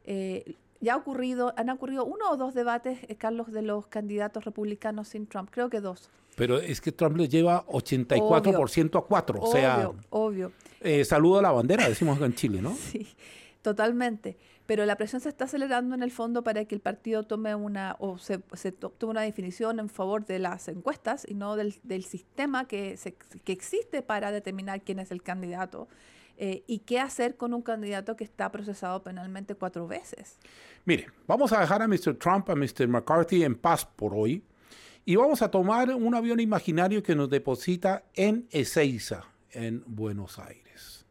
Eh, 0.06 0.56
ya 0.80 0.94
ha 0.94 0.98
ocurrido, 0.98 1.54
han 1.58 1.70
ocurrido 1.70 2.06
uno 2.06 2.30
o 2.32 2.38
dos 2.38 2.54
debates, 2.54 3.00
eh, 3.08 3.16
Carlos, 3.16 3.52
de 3.52 3.64
los 3.64 3.88
candidatos 3.88 4.46
republicanos 4.46 5.10
sin 5.10 5.28
Trump, 5.28 5.50
creo 5.52 5.70
que 5.70 5.82
dos. 5.82 6.10
Pero 6.36 6.60
es 6.60 6.80
que 6.82 6.92
Trump 6.92 7.18
le 7.18 7.28
lleva 7.28 7.66
84% 7.66 9.00
a 9.00 9.02
4, 9.02 9.40
o 9.42 9.52
sea, 9.52 9.92
obvio. 10.12 10.52
saludo 11.04 11.40
a 11.40 11.42
la 11.42 11.52
bandera, 11.52 11.90
decimos 11.90 12.22
en 12.22 12.34
Chile, 12.36 12.62
¿no? 12.62 12.76
Sí, 12.92 13.08
totalmente 13.64 14.38
pero 14.68 14.86
la 14.86 14.98
presión 14.98 15.22
se 15.22 15.30
está 15.30 15.46
acelerando 15.46 15.96
en 15.96 16.04
el 16.04 16.12
fondo 16.12 16.44
para 16.44 16.66
que 16.66 16.76
el 16.76 16.82
partido 16.82 17.24
tome 17.24 17.56
una 17.56 17.96
o 18.00 18.18
se, 18.18 18.38
tome 18.38 19.12
una 19.12 19.22
definición 19.22 19.80
en 19.80 19.90
favor 19.90 20.26
de 20.26 20.40
las 20.40 20.68
encuestas 20.68 21.26
y 21.28 21.34
no 21.34 21.56
del, 21.56 22.04
sistema 22.04 22.68
que, 22.68 23.00
existe 23.46 24.02
para 24.02 24.32
determinar 24.32 24.82
quién 24.82 25.00
es 25.00 25.10
el 25.12 25.24
candidato. 25.24 25.88
Eh, 26.40 26.64
¿Y 26.68 26.80
qué 26.80 27.00
hacer 27.00 27.36
con 27.36 27.54
un 27.56 27.64
candidato 27.64 28.16
que 28.16 28.24
está 28.24 28.52
procesado 28.52 29.02
penalmente 29.02 29.56
cuatro 29.56 29.88
veces? 29.88 30.38
Mire, 30.86 31.08
vamos 31.26 31.52
a 31.52 31.62
dejar 31.62 31.82
a 31.82 31.88
Mr. 31.88 32.16
Trump, 32.20 32.48
a 32.50 32.56
Mr. 32.56 32.88
McCarthy 32.88 33.44
en 33.44 33.56
paz 33.56 33.86
por 33.86 34.14
hoy 34.14 34.44
y 35.04 35.16
vamos 35.16 35.42
a 35.42 35.50
tomar 35.50 35.90
un 35.96 36.14
avión 36.14 36.40
imaginario 36.42 37.02
que 37.02 37.16
nos 37.16 37.30
deposita 37.30 38.04
en 38.14 38.48
Ezeiza, 38.52 39.24
en 39.50 39.82
Buenos 39.88 40.38
Aires. 40.38 41.06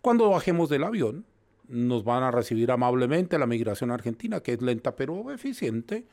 Cuando 0.00 0.30
bajemos 0.30 0.68
del 0.70 0.82
avión, 0.82 1.24
nos 1.68 2.04
van 2.04 2.22
a 2.22 2.30
recibir 2.30 2.70
amablemente 2.70 3.38
la 3.38 3.46
migración 3.46 3.90
argentina, 3.90 4.40
que 4.40 4.52
es 4.54 4.62
lenta 4.62 4.96
pero 4.96 5.30
eficiente, 5.30 6.06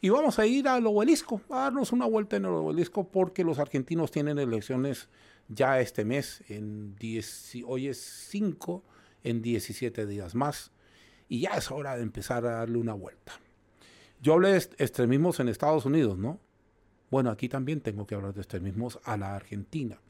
y 0.00 0.10
vamos 0.10 0.38
a 0.38 0.46
ir 0.46 0.68
al 0.68 0.86
obelisco, 0.86 1.40
a 1.48 1.60
darnos 1.62 1.92
una 1.92 2.06
vuelta 2.06 2.36
en 2.36 2.44
el 2.44 2.50
obelisco 2.50 3.08
porque 3.08 3.44
los 3.44 3.58
argentinos 3.58 4.10
tienen 4.10 4.38
elecciones 4.38 5.08
ya 5.48 5.80
este 5.80 6.04
mes, 6.04 6.42
en 6.48 6.96
hoy 7.64 7.88
es 7.88 7.96
5, 8.30 8.84
en 9.24 9.42
17 9.42 10.06
días 10.06 10.34
más, 10.34 10.72
y 11.28 11.40
ya 11.40 11.52
es 11.52 11.70
hora 11.70 11.96
de 11.96 12.02
empezar 12.02 12.44
a 12.46 12.56
darle 12.56 12.78
una 12.78 12.92
vuelta. 12.92 13.32
Yo 14.20 14.34
hablé 14.34 14.52
de 14.52 14.58
extremismos 14.78 15.40
en 15.40 15.48
Estados 15.48 15.84
Unidos, 15.84 16.18
¿no? 16.18 16.40
Bueno, 17.10 17.30
aquí 17.30 17.48
también 17.48 17.80
tengo 17.80 18.06
que 18.06 18.14
hablar 18.14 18.34
de 18.34 18.40
extremismos 18.40 18.98
a 19.04 19.16
la 19.16 19.34
Argentina. 19.36 20.00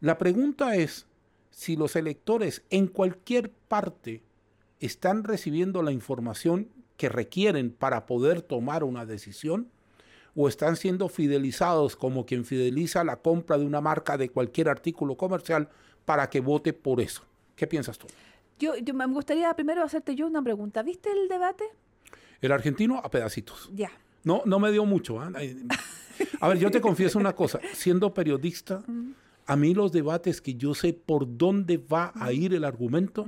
La 0.00 0.18
pregunta 0.18 0.76
es 0.76 1.06
si 1.50 1.76
los 1.76 1.96
electores 1.96 2.62
en 2.70 2.86
cualquier 2.86 3.50
parte 3.50 4.22
están 4.80 5.24
recibiendo 5.24 5.82
la 5.82 5.92
información 5.92 6.68
que 6.96 7.08
requieren 7.08 7.70
para 7.70 8.06
poder 8.06 8.42
tomar 8.42 8.84
una 8.84 9.06
decisión 9.06 9.68
o 10.34 10.48
están 10.48 10.76
siendo 10.76 11.08
fidelizados 11.08 11.96
como 11.96 12.26
quien 12.26 12.44
fideliza 12.44 13.04
la 13.04 13.16
compra 13.16 13.58
de 13.58 13.64
una 13.64 13.80
marca 13.80 14.18
de 14.18 14.28
cualquier 14.28 14.68
artículo 14.68 15.16
comercial 15.16 15.68
para 16.04 16.28
que 16.28 16.40
vote 16.40 16.72
por 16.72 17.00
eso. 17.00 17.22
¿Qué 17.56 17.66
piensas 17.66 17.98
tú? 17.98 18.06
Yo, 18.58 18.74
me 18.94 19.06
gustaría 19.06 19.52
primero 19.54 19.82
hacerte 19.82 20.14
yo 20.14 20.26
una 20.26 20.42
pregunta. 20.42 20.82
¿Viste 20.82 21.10
el 21.10 21.28
debate? 21.28 21.64
El 22.40 22.52
argentino 22.52 22.98
a 22.98 23.10
pedacitos. 23.10 23.70
Ya. 23.74 23.90
No, 24.24 24.42
no 24.44 24.58
me 24.58 24.70
dio 24.72 24.84
mucho. 24.84 25.22
¿eh? 25.22 25.56
A 26.40 26.48
ver, 26.48 26.58
yo 26.58 26.70
te 26.70 26.80
confieso 26.82 27.18
una 27.18 27.34
cosa. 27.34 27.60
Siendo 27.72 28.12
periodista, 28.12 28.82
a 29.46 29.56
mí 29.56 29.74
los 29.74 29.92
debates 29.92 30.40
que 30.40 30.54
yo 30.54 30.74
sé 30.74 30.92
por 30.92 31.36
dónde 31.36 31.78
va 31.78 32.12
a 32.16 32.32
ir 32.32 32.52
el 32.52 32.64
argumento 32.64 33.26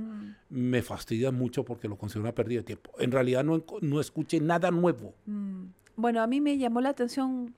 me 0.49 0.81
fastidian 0.81 1.35
mucho 1.35 1.63
porque 1.63 1.87
lo 1.87 1.97
considero 1.97 2.23
una 2.23 2.35
pérdida 2.35 2.59
de 2.59 2.65
tiempo. 2.65 2.91
En 2.99 3.11
realidad 3.11 3.43
no, 3.43 3.63
no 3.81 4.01
escuché 4.01 4.39
nada 4.41 4.69
nuevo. 4.71 5.13
Mm. 5.25 5.65
Bueno, 5.95 6.21
a 6.21 6.27
mí 6.27 6.41
me 6.41 6.57
llamó 6.57 6.81
la 6.81 6.89
atención 6.89 7.53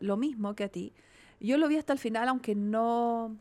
lo 0.00 0.16
mismo 0.16 0.54
que 0.54 0.64
a 0.64 0.68
ti. 0.68 0.92
Yo 1.40 1.58
lo 1.58 1.68
vi 1.68 1.76
hasta 1.76 1.92
el 1.92 1.98
final, 1.98 2.28
aunque 2.28 2.54
no... 2.54 3.36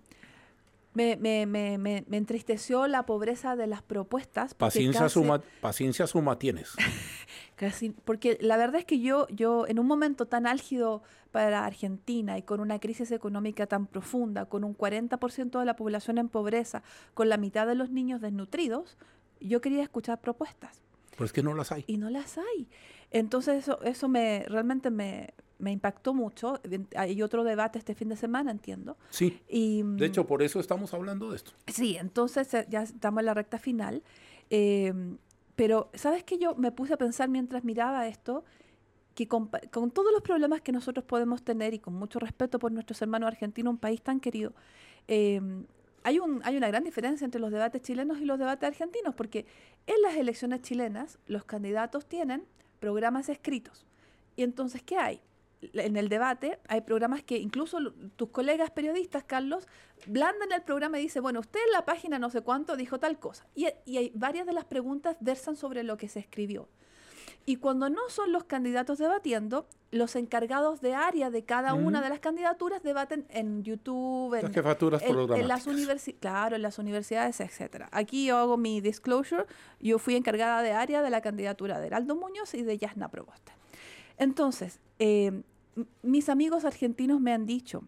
Me, 0.96 1.18
me, 1.18 1.48
me, 1.48 1.80
me 1.80 2.18
entristeció 2.18 2.88
la 2.88 3.08
pobreza 3.08 3.56
de 3.56 3.66
las 3.66 3.82
propuestas. 3.82 4.54
Paciencia, 4.54 5.10
suma, 5.10 5.42
paciencia 5.60 6.06
suma 6.06 6.38
tienes. 6.38 6.74
casi, 7.56 7.92
porque 7.92 8.38
la 8.42 8.58
verdad 8.58 8.80
es 8.80 8.86
que 8.86 9.00
yo, 9.00 9.28
yo, 9.30 9.68
en 9.68 9.80
un 9.80 9.88
momento 9.88 10.26
tan 10.26 10.48
álgido 10.48 11.04
para 11.32 11.66
Argentina 11.66 12.38
y 12.38 12.44
con 12.44 12.60
una 12.60 12.80
crisis 12.80 13.12
económica 13.12 13.66
tan 13.66 13.88
profunda, 13.88 14.46
con 14.46 14.64
un 14.64 14.78
40% 14.78 15.60
de 15.60 15.66
la 15.66 15.76
población 15.76 16.18
en 16.18 16.30
pobreza, 16.30 16.84
con 17.14 17.30
la 17.30 17.38
mitad 17.38 17.66
de 17.66 17.76
los 17.76 17.90
niños 17.90 18.22
desnutridos, 18.22 18.98
yo 19.40 19.62
quería 19.62 19.84
escuchar 19.84 20.22
propuestas. 20.22 20.82
Pero 21.12 21.26
es 21.26 21.34
que 21.34 21.44
no 21.44 21.54
las 21.54 21.72
hay. 21.72 21.84
Y 21.88 21.98
no 21.98 22.10
las 22.10 22.38
hay. 22.38 22.68
Entonces 23.12 23.64
eso, 23.64 23.82
eso 23.84 24.08
me 24.10 24.46
realmente 24.48 24.90
me, 24.90 25.34
me 25.60 25.72
impactó 25.72 26.14
mucho. 26.14 26.60
Hay 26.96 27.22
otro 27.22 27.44
debate 27.44 27.80
este 27.80 27.96
fin 27.96 28.10
de 28.10 28.18
semana, 28.18 28.52
entiendo. 28.52 28.98
Sí. 29.10 29.40
Y, 29.48 29.82
de 29.84 30.06
hecho, 30.06 30.28
por 30.28 30.44
eso 30.44 30.60
estamos 30.60 30.94
hablando 30.94 31.30
de 31.32 31.38
esto. 31.38 31.52
Sí, 31.68 31.98
entonces 31.98 32.54
eh, 32.54 32.66
ya 32.70 32.84
estamos 32.84 33.22
en 33.22 33.26
la 33.26 33.34
recta 33.34 33.58
final. 33.58 34.04
Eh, 34.50 34.94
pero, 35.56 35.90
¿sabes 35.94 36.24
qué? 36.24 36.38
Yo 36.38 36.56
me 36.56 36.72
puse 36.72 36.94
a 36.94 36.98
pensar 36.98 37.30
mientras 37.30 37.64
miraba 37.64 38.08
esto, 38.08 38.44
que 39.16 39.28
con, 39.28 39.50
todos 39.50 40.12
los 40.12 40.22
problemas 40.22 40.62
que 40.62 40.72
nosotros 40.72 41.06
podemos 41.06 41.44
tener 41.44 41.74
y 41.74 41.80
con 41.80 41.94
mucho 41.94 42.20
respeto 42.20 42.58
por 42.58 42.72
nuestros 42.72 43.02
hermanos 43.02 43.28
argentinos, 43.28 43.72
un 43.72 43.78
país 43.78 44.02
tan 44.02 44.20
querido, 44.20 44.54
eh, 45.08 45.40
hay, 46.04 46.20
un, 46.20 46.42
hay 46.44 46.58
una 46.58 46.68
gran 46.68 46.84
diferencia 46.84 47.26
entre 47.26 47.40
los 47.40 47.52
debates 47.52 47.82
chilenos 47.82 48.20
y 48.20 48.26
los 48.26 48.40
debates 48.40 48.68
argentinos, 48.68 49.14
porque 49.14 49.46
en 49.86 50.02
las 50.02 50.16
elecciones 50.16 50.62
chilenas 50.62 51.20
los 51.28 51.46
candidatos 51.46 52.08
tienen 52.08 52.44
programas 52.80 53.30
escritos. 53.30 53.86
Y 54.36 54.44
entonces, 54.44 54.82
¿qué 54.82 54.98
hay? 54.98 55.22
En 55.74 55.98
el 55.98 56.10
debate 56.10 56.60
hay 56.68 56.82
programas 56.82 57.24
que 57.24 57.38
incluso 57.38 57.80
tus 58.16 58.30
colegas 58.30 58.72
periodistas, 58.72 59.24
Carlos, 59.24 59.68
blandan 60.08 60.52
el 60.52 60.62
programa 60.62 61.00
y 61.00 61.04
dicen, 61.04 61.24
bueno, 61.24 61.40
usted 61.40 61.60
en 61.66 61.72
la 61.72 61.86
página 61.86 62.20
no 62.20 62.30
sé 62.30 62.42
cuánto 62.42 62.76
dijo 62.76 63.00
tal 63.00 63.20
cosa. 63.20 63.46
Y, 63.56 63.68
y 63.86 63.98
hay 63.98 64.12
varias 64.16 64.46
de 64.46 64.54
las 64.54 64.66
preguntas 64.66 65.18
versan 65.20 65.56
sobre 65.56 65.84
lo 65.84 65.98
que 65.98 66.10
se 66.10 66.20
escribió. 66.20 66.68
Y 67.46 67.58
cuando 67.58 67.90
no 67.90 68.10
son 68.10 68.32
los 68.32 68.46
candidatos 68.46 69.00
debatiendo, 69.00 69.68
los 69.92 70.16
encargados 70.16 70.80
de 70.82 70.96
área 70.96 71.30
de 71.30 71.44
cada 71.44 71.74
una 71.74 72.02
de 72.02 72.10
las 72.10 72.20
candidaturas 72.20 72.82
debaten 72.84 73.26
en 73.30 73.64
YouTube, 73.64 74.34
en, 74.34 75.48
las 75.48 75.68
universidades, 75.68 76.20
claro, 76.20 76.56
en 76.56 76.62
las 76.62 76.80
universidades, 76.80 77.42
etcétera. 77.42 77.90
Aquí 77.92 78.26
yo 78.26 78.38
hago 78.38 78.58
mi 78.58 78.80
disclosure. 78.80 79.46
Yo 79.82 80.00
fui 80.00 80.16
encargada 80.16 80.62
de 80.62 80.72
área 80.72 81.02
de 81.02 81.10
la 81.10 81.22
candidatura 81.22 81.80
de 81.80 81.88
Heraldo 81.88 82.16
Muñoz 82.16 82.54
y 82.54 82.64
de 82.64 82.78
Yasna 82.78 83.10
Proboste. 83.10 83.52
Entonces, 84.18 84.80
eh, 85.00 85.44
mis 86.02 86.30
amigos 86.30 86.66
argentinos 86.66 87.20
me 87.20 87.34
han 87.34 87.46
dicho 87.46 87.84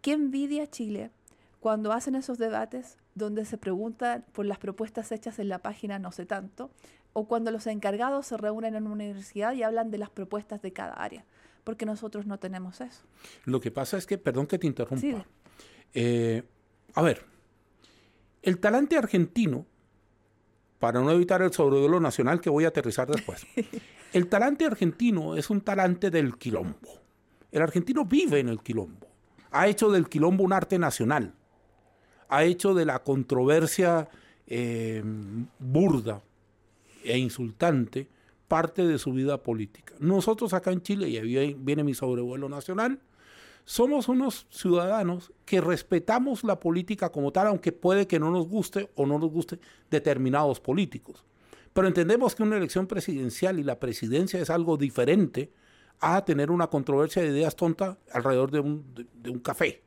que 0.00 0.12
envidia 0.12 0.68
Chile 0.68 1.10
cuando 1.60 1.92
hacen 1.92 2.14
esos 2.14 2.38
debates 2.38 2.98
donde 3.14 3.44
se 3.44 3.56
preguntan 3.56 4.24
por 4.32 4.44
las 4.44 4.58
propuestas 4.58 5.12
hechas 5.12 5.38
en 5.38 5.48
la 5.48 5.60
página 5.60 5.98
no 5.98 6.12
sé 6.12 6.26
tanto, 6.26 6.70
o 7.12 7.26
cuando 7.26 7.50
los 7.50 7.66
encargados 7.66 8.26
se 8.26 8.36
reúnen 8.36 8.74
en 8.74 8.84
una 8.84 8.94
universidad 8.94 9.54
y 9.54 9.62
hablan 9.62 9.90
de 9.90 9.98
las 9.98 10.10
propuestas 10.10 10.60
de 10.60 10.72
cada 10.72 10.92
área, 10.92 11.24
porque 11.62 11.86
nosotros 11.86 12.26
no 12.26 12.38
tenemos 12.38 12.80
eso. 12.80 13.04
Lo 13.44 13.60
que 13.60 13.70
pasa 13.70 13.96
es 13.96 14.06
que, 14.06 14.18
perdón 14.18 14.46
que 14.46 14.58
te 14.58 14.66
interrumpa, 14.66 15.24
eh, 15.94 16.42
a 16.92 17.02
ver, 17.02 17.24
el 18.42 18.58
talante 18.58 18.98
argentino, 18.98 19.64
para 20.80 21.00
no 21.00 21.10
evitar 21.12 21.40
el 21.40 21.52
sobrevuelo 21.52 22.00
nacional 22.00 22.40
que 22.40 22.50
voy 22.50 22.64
a 22.64 22.68
aterrizar 22.68 23.08
después, 23.08 23.46
el 24.12 24.28
talante 24.28 24.66
argentino 24.66 25.36
es 25.36 25.48
un 25.48 25.60
talante 25.60 26.10
del 26.10 26.36
quilombo. 26.36 27.03
El 27.54 27.62
argentino 27.62 28.04
vive 28.04 28.40
en 28.40 28.48
el 28.48 28.58
quilombo. 28.58 29.06
Ha 29.52 29.68
hecho 29.68 29.88
del 29.88 30.08
quilombo 30.08 30.42
un 30.42 30.52
arte 30.52 30.76
nacional. 30.76 31.34
Ha 32.28 32.42
hecho 32.42 32.74
de 32.74 32.84
la 32.84 33.04
controversia 33.04 34.08
eh, 34.48 35.04
burda, 35.60 36.20
e 37.04 37.16
insultante 37.16 38.08
parte 38.48 38.84
de 38.84 38.98
su 38.98 39.12
vida 39.12 39.40
política. 39.40 39.94
Nosotros 40.00 40.52
acá 40.52 40.72
en 40.72 40.82
Chile, 40.82 41.08
y 41.08 41.16
ahí 41.16 41.56
viene 41.56 41.84
mi 41.84 41.94
sobrevuelo 41.94 42.48
nacional, 42.48 42.98
somos 43.64 44.08
unos 44.08 44.48
ciudadanos 44.50 45.32
que 45.44 45.60
respetamos 45.60 46.42
la 46.42 46.58
política 46.58 47.12
como 47.12 47.30
tal, 47.30 47.46
aunque 47.46 47.70
puede 47.70 48.08
que 48.08 48.18
no 48.18 48.32
nos 48.32 48.48
guste 48.48 48.90
o 48.96 49.06
no 49.06 49.20
nos 49.20 49.30
guste 49.30 49.60
determinados 49.92 50.58
políticos. 50.58 51.24
Pero 51.72 51.86
entendemos 51.86 52.34
que 52.34 52.42
una 52.42 52.56
elección 52.56 52.88
presidencial 52.88 53.60
y 53.60 53.62
la 53.62 53.78
presidencia 53.78 54.40
es 54.40 54.50
algo 54.50 54.76
diferente 54.76 55.52
a 56.00 56.24
tener 56.24 56.50
una 56.50 56.68
controversia 56.68 57.22
de 57.22 57.28
ideas 57.28 57.56
tonta 57.56 57.98
alrededor 58.12 58.50
de 58.50 58.60
un, 58.60 58.84
de 59.14 59.30
un 59.30 59.38
café. 59.38 59.82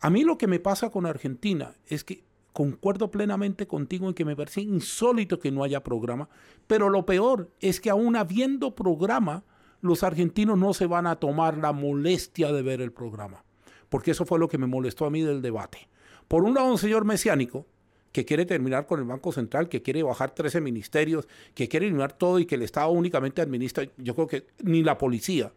A 0.00 0.10
mí 0.10 0.24
lo 0.24 0.38
que 0.38 0.46
me 0.46 0.60
pasa 0.60 0.90
con 0.90 1.06
Argentina 1.06 1.74
es 1.86 2.04
que 2.04 2.24
concuerdo 2.52 3.10
plenamente 3.10 3.66
contigo 3.66 4.08
en 4.08 4.14
que 4.14 4.24
me 4.24 4.34
parece 4.34 4.60
insólito 4.60 5.38
que 5.38 5.52
no 5.52 5.62
haya 5.62 5.84
programa, 5.84 6.28
pero 6.66 6.88
lo 6.88 7.06
peor 7.06 7.50
es 7.60 7.80
que 7.80 7.90
aún 7.90 8.16
habiendo 8.16 8.74
programa, 8.74 9.44
los 9.80 10.02
argentinos 10.02 10.58
no 10.58 10.74
se 10.74 10.86
van 10.86 11.06
a 11.06 11.16
tomar 11.16 11.56
la 11.58 11.72
molestia 11.72 12.52
de 12.52 12.62
ver 12.62 12.80
el 12.80 12.92
programa, 12.92 13.44
porque 13.88 14.10
eso 14.10 14.24
fue 14.24 14.38
lo 14.38 14.48
que 14.48 14.58
me 14.58 14.66
molestó 14.66 15.04
a 15.04 15.10
mí 15.10 15.22
del 15.22 15.40
debate. 15.40 15.88
Por 16.26 16.42
un 16.44 16.54
lado, 16.54 16.70
un 16.70 16.78
señor 16.78 17.04
mesiánico 17.04 17.66
que 18.12 18.24
quiere 18.24 18.46
terminar 18.46 18.86
con 18.86 19.00
el 19.00 19.06
Banco 19.06 19.32
Central, 19.32 19.68
que 19.68 19.82
quiere 19.82 20.02
bajar 20.02 20.30
13 20.30 20.60
ministerios, 20.60 21.28
que 21.54 21.68
quiere 21.68 21.86
eliminar 21.86 22.12
todo 22.12 22.38
y 22.38 22.46
que 22.46 22.54
el 22.54 22.62
Estado 22.62 22.90
únicamente 22.90 23.42
administra, 23.42 23.84
yo 23.96 24.14
creo 24.14 24.26
que 24.26 24.46
ni 24.62 24.82
la 24.82 24.96
policía. 24.96 25.52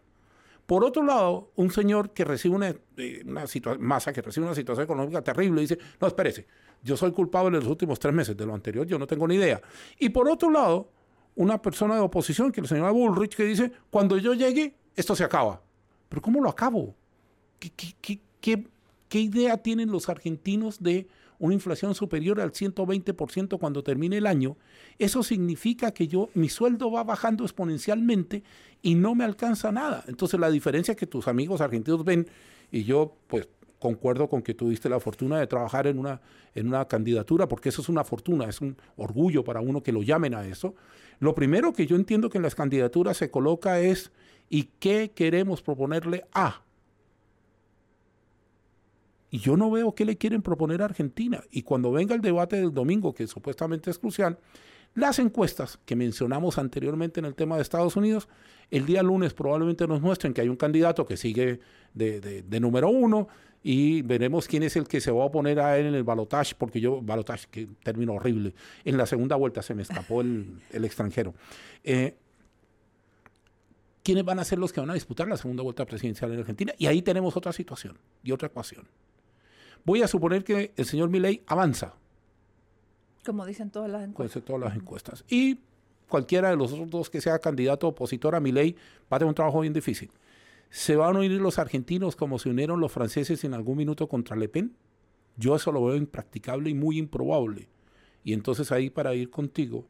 Por 0.66 0.84
otro 0.84 1.04
lado, 1.04 1.52
un 1.56 1.72
señor 1.72 2.12
que 2.12 2.24
recibe 2.24 2.56
una, 2.56 2.76
eh, 2.98 3.24
una 3.26 3.46
masa 3.80 4.14
que 4.14 4.22
recibe 4.22 4.46
una 4.46 4.56
situación 4.56 4.86
económica 4.86 5.22
terrible 5.22 5.62
dice, 5.62 5.78
no, 6.00 6.08
espérese, 6.08 6.48
yo 6.84 6.96
soy 6.96 7.12
culpable 7.12 7.58
en 7.58 7.64
los 7.64 7.70
últimos 7.70 8.00
tres 8.00 8.14
meses, 8.14 8.38
de 8.38 8.46
lo 8.46 8.54
anterior 8.54 8.86
yo 8.86 8.98
no 8.98 9.08
tengo 9.08 9.28
ni 9.28 9.36
idea. 9.36 9.62
Y 10.00 10.10
por 10.10 10.30
otro 10.30 10.50
lado, 10.50 10.90
una 11.36 11.62
persona 11.62 11.96
de 11.96 12.02
oposición, 12.02 12.52
que 12.52 12.62
el 12.62 12.68
señor 12.68 12.92
Bullrich, 12.94 13.36
que 13.36 13.44
dice, 13.44 13.72
cuando 13.90 14.18
yo 14.18 14.34
llegue, 14.34 14.76
esto 14.96 15.16
se 15.16 15.24
acaba. 15.24 15.62
Pero 16.10 16.22
¿cómo 16.22 16.42
lo 16.42 16.50
acabo? 16.50 16.96
¿Qué, 17.60 18.20
qué 19.10 19.20
idea 19.20 19.58
tienen 19.58 19.92
los 19.92 20.10
argentinos 20.10 20.82
de 20.82 21.08
una 21.42 21.56
inflación 21.56 21.96
superior 21.96 22.40
al 22.40 22.52
120% 22.52 23.60
cuando 23.60 23.84
termine 23.84 24.18
el 24.18 24.28
año? 24.28 24.58
Eso 25.00 25.24
significa 25.24 25.92
que 25.92 26.08
yo, 26.08 26.30
mi 26.36 26.50
sueldo 26.50 26.92
va 26.92 27.04
bajando 27.04 27.44
exponencialmente 27.44 28.44
y 28.82 28.96
no 28.96 29.16
me 29.16 29.26
alcanza 29.26 29.72
nada. 29.72 30.04
Entonces 30.08 30.40
la 30.40 30.50
diferencia 30.50 30.96
que 30.96 31.08
tus 31.08 31.28
amigos 31.28 31.60
argentinos 31.60 32.06
ven, 32.06 32.28
y 32.72 32.84
yo 32.84 33.16
pues 33.28 33.50
concuerdo 33.80 34.30
con 34.30 34.44
que 34.44 34.54
tuviste 34.54 34.88
la 34.88 35.00
fortuna 35.00 35.40
de 35.40 35.48
trabajar 35.48 35.88
en 35.88 35.98
una, 35.98 36.22
en 36.54 36.68
una 36.68 36.86
candidatura, 36.88 37.48
porque 37.48 37.70
eso 37.70 37.82
es 37.82 37.90
una 37.90 38.04
fortuna, 38.04 38.46
es 38.46 38.62
un 38.62 38.78
orgullo 38.96 39.44
para 39.44 39.60
uno 39.60 39.82
que 39.82 39.92
lo 39.92 40.04
llamen 40.04 40.36
a 40.36 40.46
eso. 40.46 40.76
Lo 41.20 41.34
primero 41.34 41.74
que 41.74 41.88
yo 41.88 41.96
entiendo 41.96 42.30
que 42.30 42.38
en 42.38 42.44
las 42.44 42.54
candidaturas 42.54 43.18
se 43.18 43.32
coloca 43.32 43.80
es 43.80 44.12
¿y 44.48 44.70
qué 44.80 45.12
queremos 45.16 45.64
proponerle 45.64 46.26
a? 46.34 46.62
Y 49.32 49.40
yo 49.40 49.56
no 49.56 49.72
veo 49.72 49.96
qué 49.96 50.04
le 50.04 50.18
quieren 50.18 50.42
proponer 50.42 50.82
a 50.82 50.86
Argentina. 50.86 51.42
Y 51.50 51.64
cuando 51.64 51.92
venga 51.92 52.14
el 52.14 52.22
debate 52.22 52.58
del 52.58 52.74
domingo, 52.74 53.14
que 53.14 53.26
supuestamente 53.28 53.90
es 53.90 53.98
crucial, 53.98 54.38
las 54.94 55.20
encuestas 55.20 55.80
que 55.86 55.96
mencionamos 55.96 56.58
anteriormente 56.58 57.22
en 57.22 57.26
el 57.26 57.34
tema 57.34 57.56
de 57.56 57.62
Estados 57.62 57.96
Unidos, 57.96 58.28
el 58.70 58.86
día 58.86 59.02
lunes 59.02 59.34
probablemente 59.34 59.88
nos 59.88 60.02
muestren 60.02 60.34
que 60.34 60.42
hay 60.42 60.50
un 60.50 60.58
candidato 60.58 61.06
que 61.06 61.16
sigue 61.16 61.62
de, 61.94 62.44
número 62.60 62.90
uno 62.90 63.30
y 63.64 64.02
veremos 64.02 64.50
quién 64.50 64.64
es 64.64 64.76
el 64.76 64.88
que 64.88 65.00
se 65.00 65.12
va 65.12 65.24
a 65.24 65.28
oponer 65.28 65.62
a 65.62 65.78
él 65.78 65.86
en 65.86 65.96
el 65.96 66.04
balotaje, 66.04 66.56
porque 66.58 66.82
yo, 66.82 67.02
balotaje, 67.02 67.48
que 67.50 67.70
término 67.84 68.14
horrible, 68.14 68.54
en 68.84 68.98
la 68.98 69.06
segunda 69.06 69.38
vuelta 69.38 69.62
se 69.62 69.76
me 69.76 69.84
escapó 69.84 70.20
el, 70.20 70.60
extranjero. 70.74 71.34
Eh, 71.86 72.16
¿Quiénes 74.04 74.26
van 74.26 74.40
a 74.40 74.44
ser 74.44 74.60
los 74.60 74.74
que 74.74 74.82
van 74.82 74.90
a 74.90 74.96
disputar 74.96 75.28
la 75.28 75.38
segunda 75.38 75.64
vuelta 75.64 75.86
presidencial 75.86 76.34
en 76.34 76.40
Argentina? 76.40 76.74
Y 76.78 76.88
ahí 76.88 77.02
tenemos 77.02 77.38
otra 77.38 77.54
situación 77.54 77.98
y 78.24 78.32
otra 78.34 78.48
ecuación. 78.48 78.88
Voy 79.86 80.02
a 80.02 80.08
suponer 80.08 80.44
que 80.44 80.74
el 80.76 80.86
señor 80.86 81.10
Milei 81.10 81.42
avanza. 81.48 81.96
Como 83.26 83.46
dicen 83.46 83.70
todas 83.70 83.90
las 83.90 84.04
encuestas. 84.04 84.44
todas 84.44 84.62
las 84.62 84.76
encuestas. 84.76 85.26
Y 85.28 85.60
cualquiera 86.08 86.50
de 86.50 86.56
los 86.56 86.74
otros 86.74 86.90
dos 86.90 87.10
que 87.10 87.22
sea 87.22 87.40
candidato 87.40 87.88
opositor 87.88 88.36
a 88.36 88.40
Milei 88.40 88.76
va 89.12 89.18
a 89.18 89.20
tener 89.20 89.30
un 89.30 89.36
trabajo 89.36 89.62
bien 89.62 89.74
difícil. 89.74 90.12
¿Se 90.70 90.96
van 90.96 91.16
a 91.16 91.20
unir 91.20 91.42
los 91.42 91.60
argentinos 91.60 92.16
como 92.16 92.40
se 92.40 92.50
unieron 92.50 92.80
los 92.80 92.92
franceses 92.92 93.44
en 93.44 93.54
algún 93.54 93.78
minuto 93.78 94.08
contra 94.08 94.36
Le 94.36 94.48
Pen? 94.50 94.76
Yo 95.38 95.56
eso 95.56 95.72
lo 95.72 95.84
veo 95.86 95.96
impracticable 95.96 96.70
y 96.70 96.74
muy 96.74 96.98
improbable. 96.98 97.68
Y 98.24 98.34
entonces 98.34 98.72
ahí 98.72 98.90
para 98.90 99.14
ir 99.16 99.30
contigo, 99.30 99.86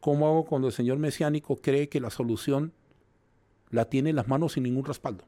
¿cómo 0.00 0.26
hago 0.26 0.44
cuando 0.44 0.68
el 0.68 0.74
señor 0.74 0.98
mesiánico 0.98 1.56
cree 1.56 1.88
que 1.88 2.00
la 2.00 2.10
solución 2.10 2.72
la 3.70 3.84
tiene 3.84 4.10
en 4.10 4.16
las 4.16 4.28
manos 4.28 4.54
sin 4.54 4.64
ningún 4.64 4.84
respaldo? 4.84 5.24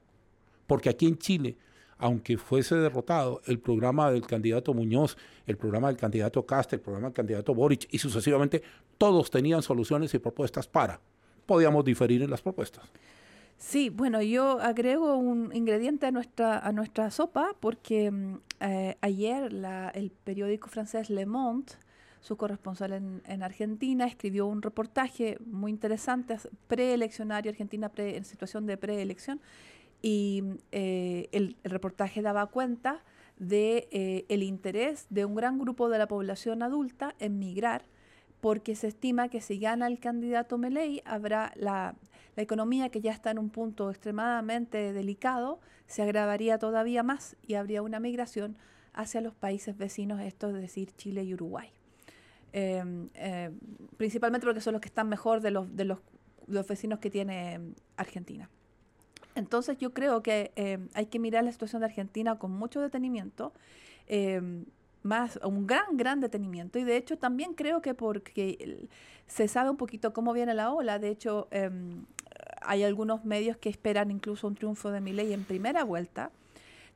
Porque 0.66 0.88
aquí 0.88 1.06
en 1.06 1.18
Chile 1.18 1.56
aunque 2.02 2.36
fuese 2.36 2.74
derrotado, 2.74 3.40
el 3.46 3.60
programa 3.60 4.10
del 4.10 4.26
candidato 4.26 4.74
Muñoz, 4.74 5.16
el 5.46 5.56
programa 5.56 5.86
del 5.86 5.96
candidato 5.96 6.44
Cast, 6.44 6.72
el 6.72 6.80
programa 6.80 7.06
del 7.06 7.14
candidato 7.14 7.54
Boric 7.54 7.86
y 7.92 7.98
sucesivamente, 7.98 8.60
todos 8.98 9.30
tenían 9.30 9.62
soluciones 9.62 10.12
y 10.12 10.18
propuestas 10.18 10.66
para. 10.66 11.00
Podíamos 11.46 11.84
diferir 11.84 12.20
en 12.22 12.30
las 12.30 12.42
propuestas. 12.42 12.84
Sí, 13.56 13.88
bueno, 13.88 14.20
yo 14.20 14.58
agrego 14.60 15.16
un 15.16 15.54
ingrediente 15.54 16.06
a 16.06 16.10
nuestra, 16.10 16.58
a 16.58 16.72
nuestra 16.72 17.08
sopa 17.12 17.54
porque 17.60 18.10
mm, 18.10 18.38
eh, 18.58 18.96
ayer 19.00 19.52
el 19.94 20.10
periódico 20.24 20.68
francés 20.68 21.08
Le 21.08 21.24
Monde, 21.24 21.72
su 22.20 22.36
corresponsal 22.36 22.94
en, 22.94 23.22
en, 23.26 23.44
Argentina, 23.44 24.06
escribió 24.06 24.46
un 24.46 24.60
reportaje 24.62 25.38
muy 25.46 25.70
interesante, 25.70 26.36
preeleccionario, 26.66 27.50
Argentina 27.50 27.88
pre, 27.88 28.16
en 28.16 28.24
situación 28.24 28.66
de 28.66 28.76
preelección, 28.76 29.40
y 30.02 30.42
eh, 30.72 31.28
el, 31.32 31.56
reportaje 31.64 32.20
daba 32.20 32.46
cuenta 32.46 33.02
de 33.38 33.88
eh, 33.90 34.26
el 34.28 34.42
interés 34.42 35.06
de 35.08 35.24
un 35.24 35.34
gran 35.34 35.58
grupo 35.58 35.88
de 35.88 35.98
la 35.98 36.08
población 36.08 36.62
adulta 36.62 37.14
en 37.18 37.38
migrar 37.38 37.84
porque 38.40 38.74
se 38.74 38.88
estima 38.88 39.28
que 39.28 39.40
si 39.40 39.58
gana 39.58 39.86
el 39.86 40.00
candidato 40.00 40.58
Meley 40.58 41.00
habrá 41.04 41.52
la, 41.54 41.94
la 42.36 42.42
economía 42.42 42.88
que 42.88 43.00
ya 43.00 43.12
está 43.12 43.30
en 43.30 43.38
un 43.38 43.50
punto 43.50 43.90
extremadamente 43.90 44.92
delicado 44.92 45.60
se 45.86 46.02
agravaría 46.02 46.58
todavía 46.58 47.02
más 47.02 47.36
y 47.46 47.54
habría 47.54 47.82
una 47.82 48.00
migración 48.00 48.56
hacia 48.94 49.20
los 49.20 49.34
países 49.34 49.76
vecinos, 49.76 50.20
esto 50.20 50.48
es 50.48 50.54
decir, 50.54 50.94
Chile 50.96 51.24
y 51.24 51.34
Uruguay. 51.34 51.70
Em, 52.52 53.08
eh, 53.14 53.50
principalmente 53.96 54.46
porque 54.46 54.60
son 54.60 54.72
los 54.72 54.80
que 54.80 54.88
están 54.88 55.08
mejor 55.08 55.40
de 55.40 55.50
los, 55.50 55.74
de 55.74 55.84
los, 55.84 56.00
los 56.46 56.66
vecinos 56.66 56.98
que 56.98 57.10
tiene 57.10 57.60
Argentina. 57.96 58.50
Entonces 59.34 59.78
yo 59.78 59.92
creo 59.92 60.22
que 60.22 60.52
eh, 60.56 60.78
hay 60.94 61.06
que 61.06 61.18
mirar 61.18 61.44
la 61.44 61.52
situación 61.52 61.80
de 61.80 61.86
Argentina 61.86 62.38
con 62.38 62.52
mucho 62.52 62.80
detenimiento, 62.80 63.52
eh, 64.06 64.64
más 65.02 65.40
un 65.42 65.66
gran, 65.66 65.96
gran 65.96 66.20
detenimiento. 66.20 66.78
Y 66.78 66.84
de 66.84 66.96
hecho 66.96 67.18
también 67.18 67.54
creo 67.54 67.82
que 67.82 67.94
porque 67.94 68.88
se 69.26 69.48
sabe 69.48 69.70
un 69.70 69.76
poquito 69.76 70.12
cómo 70.12 70.32
viene 70.32 70.54
la 70.54 70.72
ola, 70.72 70.98
de 70.98 71.08
hecho 71.08 71.48
em, 71.50 72.04
hay 72.60 72.84
algunos 72.84 73.24
medios 73.24 73.56
que 73.56 73.68
esperan 73.68 74.10
incluso 74.10 74.46
un 74.46 74.54
triunfo 74.54 74.90
de 74.90 75.00
ley 75.00 75.32
en 75.32 75.44
primera 75.44 75.84
vuelta. 75.84 76.30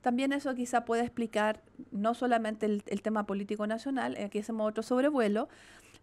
También 0.02 0.32
eso 0.32 0.54
quizá 0.54 0.84
puede 0.84 1.02
explicar 1.02 1.62
no 1.90 2.14
solamente 2.14 2.66
el, 2.66 2.84
el 2.86 3.02
tema 3.02 3.26
político 3.26 3.66
nacional, 3.66 4.16
aquí 4.18 4.38
hacemos 4.38 4.68
otro 4.68 4.84
sobrevuelo, 4.84 5.48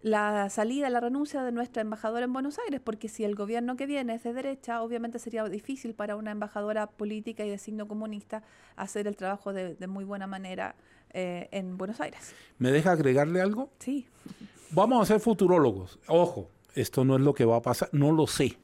la 0.03 0.49
salida, 0.49 0.89
la 0.89 0.99
renuncia 0.99 1.43
de 1.43 1.53
nuestra 1.53 1.81
embajadora 1.81 2.25
en 2.25 2.33
Buenos 2.33 2.59
Aires, 2.59 2.81
porque 2.83 3.07
si 3.07 3.23
el 3.23 3.35
gobierno 3.35 3.77
que 3.77 3.85
viene 3.85 4.15
es 4.15 4.23
de 4.23 4.33
derecha, 4.33 4.81
obviamente 4.81 5.17
sería 5.17 5.45
difícil 5.45 5.95
para 5.95 6.17
una 6.17 6.31
embajadora 6.31 6.87
política 6.87 7.45
y 7.45 7.49
de 7.49 7.57
signo 7.57 7.87
comunista 7.87 8.43
hacer 8.75 9.07
el 9.07 9.15
trabajo 9.15 9.53
de, 9.53 9.87
muy 9.87 10.03
buena 10.03 10.27
manera 10.27 10.75
eh, 11.11 11.47
en 11.51 11.77
Buenos 11.77 12.01
Aires. 12.01 12.35
¿Me 12.59 12.71
deja 12.71 12.91
agregarle 12.91 13.39
algo? 13.39 13.71
Sí. 13.79 14.05
Vamos 14.71 15.01
a 15.01 15.05
ser 15.05 15.21
futurólogos. 15.21 15.97
Ojo, 16.07 16.49
esto 16.75 17.05
no 17.05 17.15
es 17.15 17.21
lo 17.21 17.33
que 17.33 17.45
va 17.45 17.55
a 17.55 17.61
pasar, 17.61 17.87
no 17.93 18.11
lo 18.11 18.27
sé. 18.27 18.57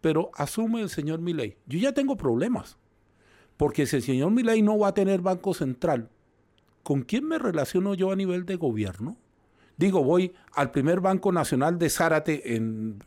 Pero 0.00 0.32
asume 0.34 0.80
el 0.80 0.88
señor 0.88 1.20
Milei. 1.20 1.58
Yo 1.66 1.78
ya 1.78 1.92
tengo 1.92 2.16
problemas. 2.16 2.76
Porque 3.56 3.86
si 3.86 3.96
el 3.96 4.02
señor 4.02 4.32
Milei 4.32 4.62
no 4.62 4.76
va 4.78 4.88
a 4.88 4.94
tener 4.94 5.20
banco 5.20 5.54
central, 5.54 6.10
¿con 6.82 7.02
quién 7.02 7.24
me 7.24 7.38
relaciono 7.38 7.94
yo 7.94 8.10
a 8.10 8.16
nivel 8.16 8.46
de 8.46 8.56
gobierno? 8.56 9.16
Digo, 9.76 10.02
voy 10.02 10.32
al 10.54 10.70
primer 10.70 11.00
Banco 11.00 11.32
Nacional 11.32 11.78
de 11.78 11.90
Zárate 11.90 12.54
en, 12.56 12.98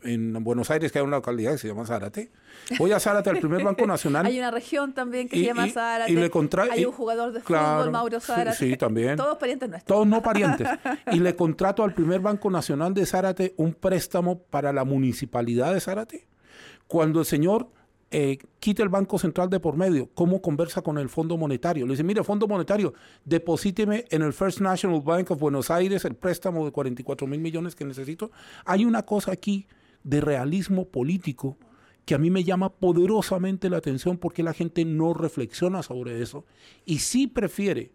Buenos 0.44 0.70
Aires, 0.70 0.92
que 0.92 1.00
hay 1.00 1.04
una 1.04 1.16
localidad 1.16 1.52
que 1.52 1.58
se 1.58 1.68
llama 1.68 1.84
Zárate. 1.84 2.30
Voy 2.78 2.92
a 2.92 3.00
Zárate, 3.00 3.28
al 3.28 3.38
primer 3.38 3.64
Banco 3.64 3.86
Nacional. 3.86 4.24
hay 4.26 4.38
una 4.38 4.52
región 4.52 4.92
también 4.92 5.28
que 5.28 5.36
se 5.36 5.46
llama 5.46 5.68
Zárate. 5.68 6.12
Y 6.12 6.14
le 6.14 6.30
hay 6.70 6.84
un 6.84 6.92
jugador 6.92 7.32
de 7.32 7.40
fútbol, 7.40 7.90
Mauro 7.90 8.20
Zárate. 8.20 8.56
Sí, 8.56 8.76
también. 8.76 9.16
Todos 9.16 9.36
parientes 9.38 9.68
nuestros. 9.68 9.96
Todos 9.96 10.06
no 10.06 10.22
parientes. 10.22 10.68
y 11.12 11.18
le 11.18 11.34
contrato 11.34 11.82
al 11.82 11.92
primer 11.92 12.20
Banco 12.20 12.50
Nacional 12.50 12.94
de 12.94 13.04
Zárate 13.04 13.54
un 13.56 13.74
préstamo 13.74 14.42
para 14.44 14.72
la 14.72 14.84
municipalidad 14.84 15.74
de 15.74 15.80
Zárate. 15.80 16.28
Cuando 16.86 17.20
el 17.20 17.26
señor 17.26 17.68
eh, 18.10 18.38
quita 18.58 18.82
el 18.82 18.88
Banco 18.88 19.18
Central 19.18 19.48
de 19.50 19.60
por 19.60 19.76
medio, 19.76 20.08
¿cómo 20.14 20.42
conversa 20.42 20.82
con 20.82 20.98
el 20.98 21.08
Fondo 21.08 21.36
Monetario? 21.36 21.86
Le 21.86 21.92
dice, 21.92 22.02
mire, 22.02 22.24
Fondo 22.24 22.48
Monetario, 22.48 22.92
deposíteme 23.24 24.04
en 24.10 24.22
el 24.22 24.32
First 24.32 24.60
National 24.60 25.00
Bank 25.00 25.30
of 25.30 25.38
Buenos 25.38 25.70
Aires 25.70 26.04
el 26.04 26.16
préstamo 26.16 26.64
de 26.64 26.72
44 26.72 27.26
mil 27.28 27.40
millones 27.40 27.76
que 27.76 27.84
necesito. 27.84 28.32
Hay 28.64 28.84
una 28.84 29.04
cosa 29.04 29.32
aquí 29.32 29.66
de 30.02 30.20
realismo 30.20 30.88
político 30.88 31.56
que 32.04 32.14
a 32.16 32.18
mí 32.18 32.30
me 32.30 32.42
llama 32.42 32.72
poderosamente 32.72 33.70
la 33.70 33.76
atención 33.76 34.18
porque 34.18 34.42
la 34.42 34.54
gente 34.54 34.84
no 34.84 35.14
reflexiona 35.14 35.82
sobre 35.82 36.20
eso 36.20 36.44
y 36.84 36.98
sí 36.98 37.28
prefiere 37.28 37.92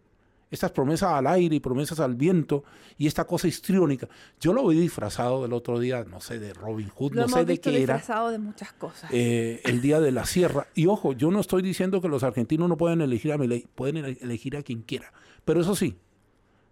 estas 0.51 0.71
promesas 0.71 1.13
al 1.13 1.27
aire 1.27 1.55
y 1.55 1.59
promesas 1.59 1.99
al 1.99 2.15
viento 2.15 2.63
y 2.97 3.07
esta 3.07 3.25
cosa 3.25 3.47
histriónica. 3.47 4.07
Yo 4.39 4.53
lo 4.53 4.67
vi 4.67 4.79
disfrazado 4.79 5.41
del 5.41 5.53
otro 5.53 5.79
día, 5.79 6.03
no 6.03 6.21
sé, 6.21 6.39
de 6.39 6.53
Robin 6.53 6.89
Hood, 6.89 7.13
no 7.13 7.27
sé 7.27 7.45
de 7.45 7.59
qué 7.59 7.83
era. 7.83 7.95
disfrazado 7.95 8.29
de 8.29 8.37
muchas 8.39 8.73
cosas. 8.73 9.09
Eh, 9.11 9.61
el 9.65 9.81
día 9.81 9.99
de 9.99 10.11
la 10.11 10.25
sierra. 10.25 10.67
Y 10.75 10.87
ojo, 10.87 11.13
yo 11.13 11.31
no 11.31 11.39
estoy 11.39 11.61
diciendo 11.61 12.01
que 12.01 12.07
los 12.07 12.23
argentinos 12.23 12.69
no 12.69 12.77
pueden 12.77 13.01
elegir 13.01 13.33
a 13.33 13.37
ley, 13.37 13.67
pueden 13.75 13.97
elegir 13.97 14.55
a 14.57 14.63
quien 14.63 14.81
quiera. 14.81 15.11
Pero 15.43 15.61
eso 15.61 15.75
sí, 15.75 15.97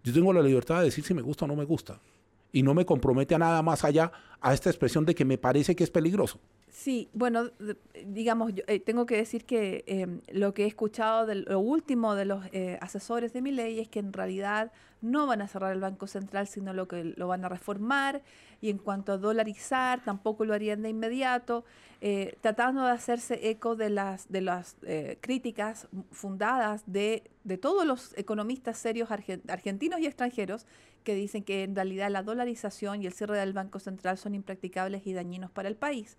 yo 0.04 0.14
tengo 0.14 0.34
la 0.34 0.42
libertad 0.42 0.80
de 0.80 0.86
decir 0.86 1.04
si 1.04 1.14
me 1.14 1.22
gusta 1.22 1.46
o 1.46 1.48
no 1.48 1.56
me 1.56 1.66
gusta. 1.66 2.00
Y 2.52 2.62
no 2.62 2.76
me 2.76 2.86
compromete 2.86 3.34
a 3.34 3.40
nada 3.40 3.64
más 3.64 3.84
allá 3.84 4.12
a 4.44 4.54
esta 4.54 4.70
expresión 4.70 5.06
de 5.06 5.16
que 5.16 5.24
me 5.24 5.38
parece 5.38 5.74
que 5.76 5.86
es 5.86 5.90
peligroso. 5.90 6.40
Sí, 6.70 7.08
bueno, 7.14 7.52
digamos, 8.06 8.54
yo, 8.54 8.64
eh, 8.68 8.80
tengo 8.80 9.06
que 9.06 9.16
decir 9.16 9.46
que 9.46 9.86
em, 9.88 10.20
lo 10.32 10.54
que 10.54 10.66
he 10.66 10.68
escuchado 10.68 11.26
de 11.26 11.36
lo 11.36 11.60
último 11.60 12.14
de 12.16 12.26
los 12.26 12.46
eh, 12.52 12.78
asesores 12.82 13.32
de 13.32 13.42
mi 13.42 13.52
ley 13.52 13.80
es 13.80 13.88
que 13.88 14.00
en 14.00 14.12
realidad 14.12 14.72
no 15.00 15.28
van 15.28 15.42
a 15.42 15.48
cerrar 15.48 15.72
el 15.72 15.80
Banco 15.80 16.08
Central, 16.08 16.48
sino 16.48 16.74
lo 16.74 16.88
que 16.90 17.14
lo 17.16 17.28
van 17.28 17.46
a 17.46 17.50
reformar 17.50 18.22
y 18.60 18.70
en 18.70 18.80
cuanto 18.80 19.14
a 19.14 19.18
dolarizar, 19.18 20.04
tampoco 20.04 20.46
lo 20.46 20.54
harían 20.54 20.82
de 20.82 20.90
inmediato, 20.90 21.64
eh, 22.02 22.38
tratando 22.42 22.84
de 22.84 22.92
hacerse 22.92 23.50
eco 23.50 23.76
de 23.76 23.90
las, 23.90 24.30
de 24.30 24.42
las 24.42 24.76
críticas 25.22 25.88
fundadas 26.12 26.84
de, 26.86 27.24
de, 27.44 27.58
todos 27.58 27.86
los 27.86 28.18
economistas 28.18 28.78
serios 28.78 29.10
argentinos 29.12 30.00
y 30.02 30.06
extranjeros 30.06 30.66
que 31.04 31.16
dicen 31.16 31.44
que 31.44 31.64
en 31.64 31.76
realidad 31.76 32.10
la 32.10 32.24
dolarización 32.24 33.02
y 33.04 33.06
el 33.06 33.14
cierre 33.14 33.38
del 33.38 33.54
Banco 33.54 33.80
Central 33.80 34.18
son 34.18 34.33
impracticables 34.36 35.06
y 35.08 35.14
dañinos 35.14 35.52
para 35.52 35.70
el 35.70 35.76
país. 35.76 36.18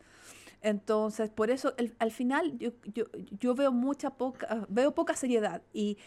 Entonces, 0.63 1.31
por 1.31 1.51
eso 1.51 1.75
al 1.99 2.11
final 2.11 2.59
yo, 2.59 2.71
yo, 3.39 3.55
veo 3.55 3.71
mucha 3.71 4.11
poca, 4.11 4.67
veo 4.69 4.95
poca 4.95 5.15
seriedad 5.15 5.63
y 5.75 5.99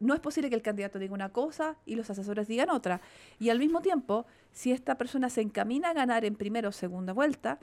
no 0.00 0.14
es 0.14 0.20
posible 0.20 0.48
que 0.48 0.56
el 0.56 0.62
candidato 0.62 0.98
diga 0.98 1.14
una 1.14 1.28
cosa 1.28 1.76
y 1.86 1.94
los 1.94 2.10
asesores 2.10 2.48
digan 2.48 2.70
otra. 2.70 3.00
Y 3.38 3.50
al 3.50 3.58
mismo 3.58 3.82
tiempo, 3.82 4.26
si 4.50 4.72
esta 4.72 4.96
persona 4.96 5.30
se 5.30 5.42
encamina 5.42 5.90
a 5.90 5.94
ganar 5.94 6.24
en 6.24 6.34
primera 6.34 6.68
o 6.68 6.72
segunda 6.72 7.12
vuelta, 7.12 7.60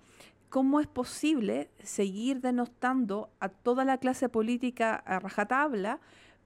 ¿cómo 0.49 0.79
es 0.79 0.87
posible 0.87 1.69
seguir 1.83 2.39
denostando 2.39 3.29
a 3.39 3.49
toda 3.49 3.83
la 3.83 3.97
clase 3.97 4.29
política 4.29 4.95
a 4.95 5.19
rajatabla 5.19 5.99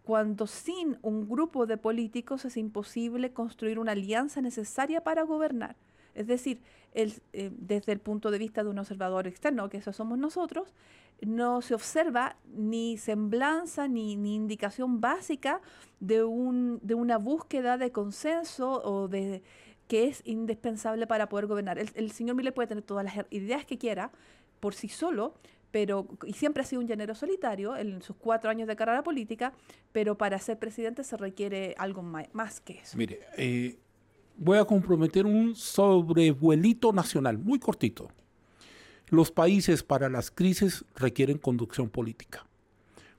cuando 0.03 0.47
sin 0.47 0.97
un 1.01 1.29
grupo 1.29 1.65
de 1.65 1.77
políticos 1.77 2.45
es 2.45 2.57
imposible 2.57 3.33
construir 3.33 3.79
una 3.79 3.91
alianza 3.91 4.41
necesaria 4.41 5.01
para 5.01 5.23
gobernar. 5.23 5.75
Es 6.15 6.27
decir, 6.27 6.61
eh, 6.93 7.19
desde 7.33 7.91
el 7.91 7.99
punto 7.99 8.31
de 8.31 8.37
vista 8.37 8.63
de 8.63 8.69
un 8.69 8.79
observador 8.79 9.27
externo, 9.27 9.69
que 9.69 9.77
eso 9.77 9.93
somos 9.93 10.17
nosotros, 10.17 10.73
no 11.21 11.61
se 11.61 11.75
observa 11.75 12.35
ni 12.53 12.97
semblanza 12.97 13.87
ni, 13.87 14.15
ni 14.15 14.35
indicación 14.35 15.01
básica 15.01 15.61
de, 15.99 16.23
un, 16.23 16.79
de 16.81 16.95
una 16.95 17.17
búsqueda 17.17 17.77
de 17.77 17.91
consenso 17.91 18.81
o 18.83 19.07
de 19.07 19.43
que 19.87 20.07
es 20.07 20.21
indispensable 20.25 21.05
para 21.05 21.29
poder 21.29 21.47
gobernar. 21.47 21.77
El, 21.77 21.89
el 21.95 22.11
señor 22.11 22.35
Miller 22.35 22.53
puede 22.53 22.67
tener 22.67 22.83
todas 22.83 23.03
las 23.03 23.25
ideas 23.29 23.65
que 23.65 23.77
quiera 23.77 24.11
por 24.59 24.73
sí 24.73 24.87
solo, 24.87 25.33
pero 25.71 26.07
y 26.25 26.33
siempre 26.33 26.63
ha 26.63 26.65
sido 26.65 26.81
un 26.81 26.87
llanero 26.87 27.15
solitario 27.15 27.75
en 27.75 28.01
sus 28.01 28.15
cuatro 28.15 28.49
años 28.49 28.67
de 28.67 28.75
carrera 28.75 29.03
política, 29.03 29.53
pero 29.91 30.17
para 30.17 30.37
ser 30.39 30.59
presidente 30.59 31.03
se 31.03 31.17
requiere 31.17 31.75
algo 31.77 32.01
más, 32.03 32.61
que 32.61 32.79
eso. 32.79 32.97
Mire, 32.97 33.21
eh, 33.37 33.77
voy 34.37 34.57
a 34.57 34.65
comprometer 34.65 35.25
un 35.25 35.55
sobrevuelito 35.55 36.93
nacional, 36.93 37.37
muy 37.37 37.59
cortito. 37.59 38.09
Los 39.07 39.31
países 39.31 39.83
para 39.83 40.09
las 40.09 40.31
crisis 40.31 40.85
requieren 40.95 41.37
conducción 41.37 41.89
política. 41.89 42.47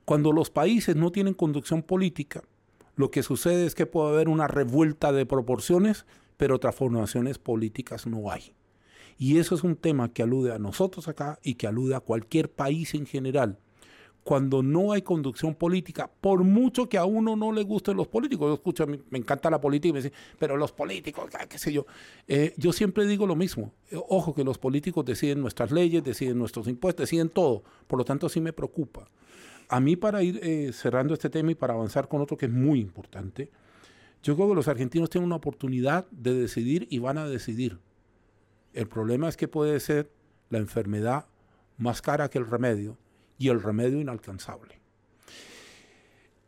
Cuando 0.04 0.32
los 0.32 0.50
países 0.50 0.96
no 0.96 1.12
tienen 1.12 1.34
conducción 1.34 1.82
política, 1.82 2.42
lo 2.96 3.10
que 3.10 3.22
sucede 3.22 3.66
es 3.66 3.74
que 3.74 3.86
puede 3.86 4.14
haber 4.14 4.28
una 4.28 4.48
revuelta 4.48 5.12
de 5.12 5.26
proporciones, 5.26 6.06
pero 6.36 6.58
transformaciones 6.58 7.38
políticas 7.38 8.06
no 8.06 8.30
hay. 8.30 8.54
Y 9.18 9.38
eso 9.38 9.54
es 9.54 9.62
un 9.62 9.76
tema 9.76 10.12
que 10.12 10.22
alude 10.22 10.52
a 10.52 10.58
nosotros 10.58 11.08
acá 11.08 11.38
y 11.42 11.54
que 11.54 11.66
alude 11.66 11.94
a 11.94 12.00
cualquier 12.00 12.50
país 12.50 12.94
en 12.94 13.06
general. 13.06 13.58
Cuando 14.24 14.62
no 14.62 14.92
hay 14.92 15.02
conducción 15.02 15.54
política, 15.54 16.08
por 16.20 16.44
mucho 16.44 16.88
que 16.88 16.96
a 16.96 17.04
uno 17.04 17.34
no 17.34 17.50
le 17.50 17.64
gusten 17.64 17.96
los 17.96 18.06
políticos, 18.06 18.48
yo 18.48 18.54
escucho, 18.54 18.86
me 18.86 19.18
encanta 19.18 19.50
la 19.50 19.60
política 19.60 19.88
y 19.88 19.92
me 19.92 19.98
dicen, 19.98 20.12
pero 20.38 20.56
los 20.56 20.70
políticos, 20.70 21.28
qué 21.48 21.58
sé 21.58 21.72
yo. 21.72 21.86
Eh, 22.28 22.54
yo 22.56 22.72
siempre 22.72 23.04
digo 23.06 23.26
lo 23.26 23.34
mismo. 23.34 23.72
Eh, 23.90 23.96
ojo 24.08 24.32
que 24.32 24.44
los 24.44 24.58
políticos 24.58 25.04
deciden 25.04 25.40
nuestras 25.40 25.72
leyes, 25.72 26.04
deciden 26.04 26.38
nuestros 26.38 26.68
impuestos, 26.68 27.02
deciden 27.04 27.30
todo. 27.30 27.64
Por 27.88 27.98
lo 27.98 28.04
tanto, 28.04 28.28
sí 28.28 28.40
me 28.40 28.52
preocupa. 28.52 29.08
A 29.68 29.80
mí, 29.80 29.96
para 29.96 30.22
ir 30.22 30.38
eh, 30.42 30.72
cerrando 30.72 31.14
este 31.14 31.28
tema 31.28 31.50
y 31.50 31.54
para 31.56 31.74
avanzar 31.74 32.06
con 32.06 32.20
otro 32.20 32.36
que 32.36 32.46
es 32.46 32.52
muy 32.52 32.78
importante, 32.78 33.50
yo 34.22 34.36
creo 34.36 34.50
que 34.50 34.54
los 34.54 34.68
argentinos 34.68 35.10
tienen 35.10 35.26
una 35.26 35.36
oportunidad 35.36 36.06
de 36.12 36.34
decidir 36.34 36.86
y 36.90 37.00
van 37.00 37.18
a 37.18 37.26
decidir. 37.26 37.80
El 38.72 38.86
problema 38.86 39.28
es 39.28 39.36
que 39.36 39.48
puede 39.48 39.80
ser 39.80 40.12
la 40.48 40.58
enfermedad 40.58 41.26
más 41.76 42.02
cara 42.02 42.30
que 42.30 42.38
el 42.38 42.46
remedio 42.46 42.96
y 43.42 43.48
el 43.48 43.60
remedio 43.60 44.00
inalcanzable. 44.00 44.80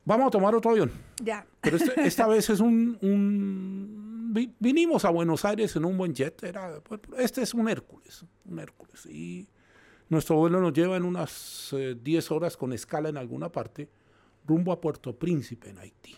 Vamos 0.05 0.29
a 0.29 0.31
tomar 0.31 0.55
otro 0.55 0.71
avión. 0.71 0.93
Ya. 1.21 1.45
Pero 1.61 1.77
este, 1.77 1.93
esta 2.07 2.29
vez 2.29 2.49
es 2.51 2.61
un, 2.61 2.97
Vinimos 4.61 5.05
a 5.05 5.11
Buenos 5.11 5.45
Aires 5.45 5.75
en 5.75 5.87
un 5.87 5.99
buen 5.99 6.15
jet. 6.15 6.41
Era, 6.45 6.81
este 7.19 7.43
es 7.43 7.53
un 7.53 7.69
Hércules. 7.69 8.25
Un 8.45 8.61
Hércules. 8.61 9.07
Y 9.07 9.49
nuestro 10.09 10.37
vuelo 10.37 10.61
nos 10.61 10.73
lleva 10.73 10.97
en 10.97 11.05
unas 11.05 11.75
10 12.01 12.31
eh, 12.31 12.35
horas 12.35 12.57
con 12.57 12.73
escala 12.73 13.09
en 13.09 13.17
alguna 13.17 13.51
parte 13.51 13.91
rumbo 14.47 14.71
a 14.71 14.81
Puerto 14.81 15.19
Príncipe, 15.19 15.71
en 15.71 15.79
Haití. 15.79 16.15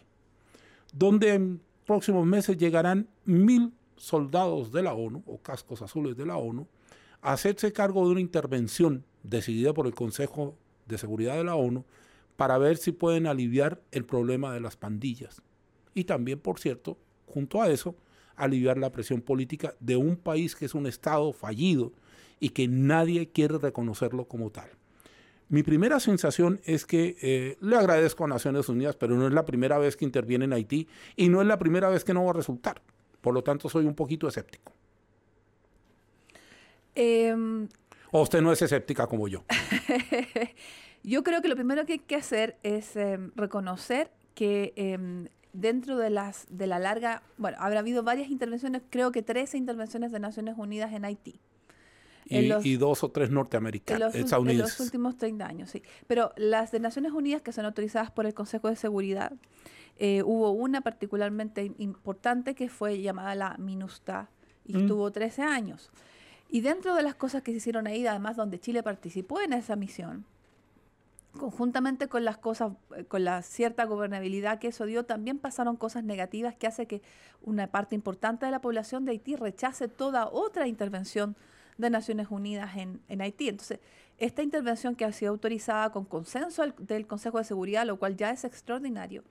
Donde 0.93 1.33
en 1.33 1.63
próximos 1.87 2.27
meses 2.27 2.59
llegarán 2.59 3.09
mil 3.25 3.73
soldados 3.97 4.73
de 4.73 4.83
la 4.83 4.93
ONU 4.93 5.23
o 5.25 5.39
cascos 5.41 5.81
azules 5.81 6.19
de 6.19 6.27
la 6.27 6.37
ONU 6.37 6.69
a 7.23 7.33
hacerse 7.33 7.73
cargo 7.73 8.05
de 8.05 8.13
una 8.13 8.21
intervención 8.21 9.07
decidida 9.23 9.73
por 9.73 9.87
el 9.87 9.95
Consejo 9.95 10.57
de 10.87 10.99
Seguridad 10.99 11.37
de 11.37 11.45
la 11.45 11.55
ONU 11.55 11.85
para 12.37 12.59
ver 12.59 12.77
si 12.77 12.93
pueden 12.93 13.27
aliviar 13.27 13.81
el 13.93 14.05
problema 14.05 14.53
de 14.53 14.61
las 14.61 14.77
pandillas. 14.77 15.43
Y 15.95 16.05
también, 16.05 16.39
por 16.39 16.59
cierto, 16.59 16.99
junto 17.27 17.63
a 17.63 17.69
eso, 17.69 17.97
aliviar 18.37 18.79
la 18.79 18.93
presión 18.93 19.23
política 19.23 19.75
de 19.81 19.97
un 19.97 20.17
país 20.17 20.55
que 20.55 20.67
es 20.67 20.75
un 20.75 20.87
Estado 20.87 21.33
fallido 21.33 21.93
y 22.39 22.51
que 22.51 22.69
nadie 22.69 23.31
quiere 23.31 23.59
reconocerlo 23.59 24.27
como 24.27 24.51
tal. 24.51 24.69
Mi 25.49 25.63
primera 25.63 26.01
sensación 26.01 26.61
es 26.65 26.85
que 26.87 27.17
eh, 27.23 27.57
le 27.61 27.77
agradezco 27.77 28.25
a 28.25 28.29
Naciones 28.29 28.69
Unidas, 28.69 28.97
pero 28.97 29.17
no 29.17 29.27
es 29.27 29.33
la 29.33 29.45
primera 29.45 29.79
vez 29.79 29.97
que 29.97 30.05
interviene 30.05 30.45
en 30.45 30.53
Haití 30.53 30.89
y 31.15 31.29
no 31.29 31.41
es 31.41 31.47
la 31.47 31.59
primera 31.59 31.89
vez 31.89 32.05
que 32.05 32.13
no 32.13 32.25
va 32.25 32.31
a 32.31 32.35
resultar. 32.35 32.83
Por 33.21 33.33
lo 33.33 33.43
tanto, 33.43 33.69
soy 33.69 33.87
un 33.87 33.95
poquito 33.95 34.27
escéptico. 34.27 34.73
Em, 36.95 37.69
¿O 38.11 38.23
usted 38.23 38.41
no 38.41 38.53
es 38.53 38.63
escéptica 38.63 39.07
como 39.07 39.29
yo? 39.29 39.45
yo 41.03 41.23
creo 41.23 41.43
que 41.43 41.49
lo 41.49 41.57
primero 41.57 41.87
que 41.87 41.95
hay 41.95 41.99
que 41.99 42.17
hacer 42.17 42.57
es 42.63 42.97
em, 42.97 43.33
reconocer 43.37 44.11
que 44.35 44.73
em, 44.77 45.29
dentro 45.53 45.97
de, 45.97 46.11
las, 46.11 46.47
de 46.51 46.67
la 46.67 46.79
larga, 46.79 47.23
bueno, 47.39 47.57
habrá 47.61 47.81
habido 47.81 48.03
varias 48.03 48.29
intervenciones, 48.29 48.83
creo 48.91 49.13
que 49.13 49.23
13 49.23 49.57
intervenciones 49.59 50.13
de 50.13 50.21
Naciones 50.21 50.55
Unidas 50.57 50.93
en 50.93 51.05
Haití. 51.05 51.41
Y, 52.29 52.77
dos 52.77 53.05
o 53.05 53.11
tres 53.11 53.31
norteamericanos, 53.31 54.13
en 54.15 54.23
los, 54.23 54.33
en 54.33 54.59
los 54.59 54.81
últimos 54.81 55.17
30 55.17 55.47
años, 55.47 55.71
sí. 55.71 55.85
Pero 56.09 56.33
las 56.37 56.73
de 56.73 56.81
Naciones 56.81 57.13
Unidas, 57.13 57.41
que 57.41 57.53
son 57.53 57.65
autorizadas 57.67 58.11
por 58.11 58.27
el 58.27 58.35
Consejo 58.35 58.69
de 58.69 58.75
Seguridad, 58.75 59.33
eh, 59.97 60.23
hubo 60.25 60.51
una 60.51 60.81
particularmente 60.81 61.73
importante 61.79 62.57
que 62.57 62.69
fue 62.69 63.01
llamada 63.01 63.37
la 63.37 63.57
MINUSTA 63.59 64.29
y 64.65 64.75
mm. 64.75 64.81
estuvo 64.81 65.11
13 65.13 65.43
años. 65.43 65.93
Y 66.49 66.61
dentro 66.61 66.95
de 66.95 67.03
las 67.03 67.15
cosas 67.15 67.43
que 67.43 67.51
se 67.51 67.59
hicieron 67.59 67.87
ahí, 67.87 68.07
además 68.07 68.37
donde 68.37 68.61
Chile 68.61 68.83
participó 68.83 69.41
en 69.41 69.53
esa 69.53 69.77
misión, 69.77 70.25
conjuntamente 71.37 72.09
con 72.09 72.25
las 72.25 72.39
cosas, 72.39 72.73
eh, 72.97 73.05
con 73.05 73.25
la 73.25 73.43
cierta 73.43 73.85
gobernabilidad 73.85 74.59
que 74.59 74.69
eso 74.69 74.87
dio, 74.87 75.05
también 75.05 75.39
pasaron 75.39 75.77
cosas 75.77 76.05
negativas 76.05 76.55
que 76.55 76.67
hace 76.67 76.87
que 76.87 77.03
una 77.43 77.67
parte 77.67 77.95
importante 77.95 78.47
de 78.47 78.53
la 78.53 78.61
población 78.61 79.05
de 79.05 79.13
Haití 79.13 79.37
rechace 79.37 79.89
toda 79.89 80.29
otra 80.29 80.67
intervención 80.67 81.37
de 81.79 81.91
Naciones 81.91 82.29
Unidas 82.31 82.77
en, 82.77 83.01
en 83.09 83.21
Haití. 83.21 83.49
Entonces, 83.49 83.81
esta 84.19 84.43
intervención 84.43 84.97
que 84.97 85.05
ha 85.05 85.13
sido 85.13 85.33
autorizada 85.33 85.91
con 85.91 86.05
consenso 86.05 86.65
del 86.79 87.07
Consejo 87.07 87.39
de 87.39 87.45
Seguridad, 87.45 87.87
lo 87.87 87.99
cual 87.99 88.17
ya 88.17 88.31
es 88.31 88.45
extraordinario, 88.45 89.23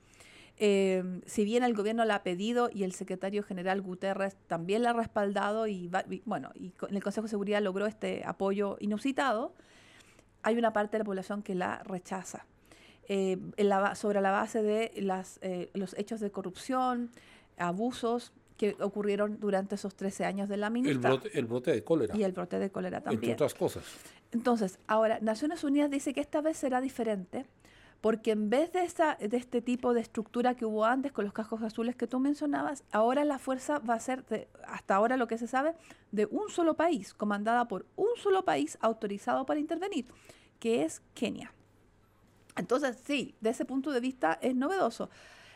eh, 0.58 1.20
si 1.26 1.44
bien 1.44 1.62
el 1.62 1.74
gobierno 1.74 2.04
la 2.04 2.16
ha 2.16 2.22
pedido 2.22 2.70
y 2.72 2.84
el 2.84 2.92
secretario 2.92 3.42
general 3.42 3.82
Guterres 3.82 4.36
también 4.46 4.82
la 4.82 4.90
ha 4.90 4.92
respaldado 4.94 5.66
y, 5.66 5.90
bueno, 6.24 6.50
y 6.54 6.72
el 6.90 7.02
Consejo 7.02 7.26
de 7.26 7.30
Seguridad 7.30 7.62
logró 7.62 7.86
este 7.86 8.22
apoyo 8.24 8.76
inusitado, 8.80 9.52
hay 10.42 10.56
una 10.56 10.72
parte 10.72 10.92
de 10.92 11.00
la 11.00 11.04
población 11.04 11.42
que 11.42 11.54
la 11.54 11.82
rechaza. 11.82 12.46
Eh, 13.08 13.38
sobre 13.94 14.20
la 14.20 14.30
base 14.32 14.62
de 14.62 14.92
las, 14.96 15.38
eh, 15.42 15.70
los 15.74 15.96
hechos 15.96 16.20
de 16.20 16.30
corrupción, 16.30 17.10
abusos 17.56 18.32
que 18.56 18.74
ocurrieron 18.80 19.38
durante 19.38 19.74
esos 19.74 19.94
13 19.94 20.24
años 20.24 20.48
de 20.48 20.56
la 20.56 20.70
ministra. 20.70 21.10
El 21.10 21.18
brote, 21.18 21.38
el 21.38 21.46
brote 21.46 21.70
de 21.72 21.84
cólera. 21.84 22.16
Y 22.16 22.24
el 22.24 22.32
brote 22.32 22.58
de 22.58 22.70
cólera 22.70 23.02
también. 23.02 23.32
Entre 23.32 23.34
otras 23.34 23.54
cosas. 23.54 23.84
Entonces, 24.32 24.78
ahora, 24.86 25.18
Naciones 25.20 25.62
Unidas 25.62 25.90
dice 25.90 26.14
que 26.14 26.20
esta 26.20 26.40
vez 26.40 26.56
será 26.56 26.80
diferente 26.80 27.46
porque 28.00 28.32
en 28.32 28.50
vez 28.50 28.72
de, 28.72 28.84
esta, 28.84 29.16
de 29.16 29.36
este 29.36 29.62
tipo 29.62 29.94
de 29.94 30.00
estructura 30.00 30.54
que 30.54 30.64
hubo 30.64 30.84
antes 30.84 31.12
con 31.12 31.24
los 31.24 31.34
cascos 31.34 31.62
azules 31.62 31.96
que 31.96 32.06
tú 32.06 32.20
mencionabas, 32.20 32.84
ahora 32.92 33.24
la 33.24 33.38
fuerza 33.38 33.78
va 33.78 33.94
a 33.94 34.00
ser, 34.00 34.24
hasta 34.66 34.94
ahora 34.94 35.16
lo 35.16 35.26
que 35.26 35.38
se 35.38 35.46
sabe, 35.46 35.74
de 36.12 36.26
un 36.26 36.48
solo 36.48 36.74
país, 36.74 37.14
comandada 37.14 37.66
por 37.68 37.86
un 37.96 38.10
solo 38.16 38.44
país 38.44 38.78
autorizado 38.80 39.46
para 39.46 39.60
intervenir, 39.60 40.06
que 40.60 40.84
es 40.84 41.02
Kenia. 41.14 41.52
Entonces, 42.56 42.98
sí, 43.04 43.34
de 43.40 43.50
ese 43.50 43.64
punto 43.64 43.90
de 43.90 44.00
vista 44.00 44.38
es 44.40 44.54
novedoso. 44.54 45.10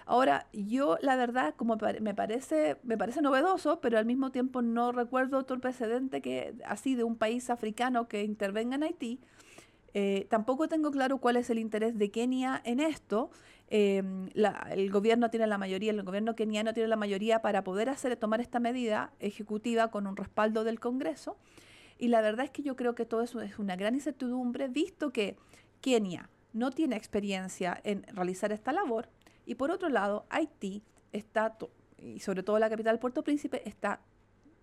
Ahora, 0.06 0.48
yo 0.52 0.98
la 1.02 1.14
verdad, 1.14 1.54
como 1.56 1.76
me 2.00 2.14
parece, 2.14 2.78
me 2.82 2.98
parece 2.98 3.22
novedoso, 3.22 3.80
pero 3.80 3.96
al 3.96 4.06
mismo 4.06 4.32
tiempo 4.32 4.60
no 4.60 4.90
recuerdo 4.90 5.38
otro 5.38 5.60
precedente 5.60 6.20
que 6.20 6.54
así 6.66 6.96
de 6.96 7.04
un 7.04 7.16
país 7.16 7.48
africano 7.48 8.08
que 8.08 8.24
intervenga 8.24 8.74
en 8.74 8.82
Haití. 8.82 9.20
Eh, 9.94 10.26
tampoco 10.30 10.68
tengo 10.68 10.90
claro 10.90 11.18
cuál 11.18 11.36
es 11.36 11.50
el 11.50 11.58
interés 11.58 11.98
de 11.98 12.10
Kenia 12.10 12.60
en 12.64 12.80
esto. 12.80 13.30
Em, 13.68 14.28
el 14.34 14.90
gobierno 14.90 15.30
tiene 15.30 15.46
la 15.46 15.58
mayoría, 15.58 15.92
el 15.92 16.02
gobierno 16.02 16.34
keniano 16.34 16.74
tiene 16.74 16.88
la 16.88 16.96
mayoría 16.96 17.40
para 17.40 17.62
poder 17.62 17.88
hacer, 17.88 18.16
tomar 18.16 18.40
esta 18.40 18.58
medida 18.58 19.12
ejecutiva 19.20 19.90
con 19.90 20.06
un 20.06 20.16
respaldo 20.16 20.64
del 20.64 20.80
Congreso. 20.80 21.36
Y 21.98 22.08
la 22.08 22.20
verdad 22.20 22.46
es 22.46 22.50
que 22.50 22.62
yo 22.62 22.76
creo 22.76 22.94
que 22.94 23.04
todo 23.04 23.22
eso 23.22 23.40
es 23.40 23.58
una 23.58 23.76
gran 23.76 23.94
incertidumbre, 23.94 24.68
visto 24.68 25.12
que 25.12 25.36
Kenia 25.80 26.30
no 26.52 26.70
tiene 26.70 26.96
experiencia 26.96 27.80
en 27.84 28.02
realizar 28.04 28.52
esta 28.52 28.72
labor. 28.72 29.08
Y 29.46 29.54
por 29.54 29.70
otro 29.70 29.88
lado, 29.88 30.26
Haití 30.30 30.82
está, 31.12 31.56
y 31.98 32.20
sobre 32.20 32.42
todo 32.42 32.58
la 32.58 32.70
capital 32.70 32.98
Puerto 32.98 33.22
Príncipe, 33.22 33.68
está 33.68 34.00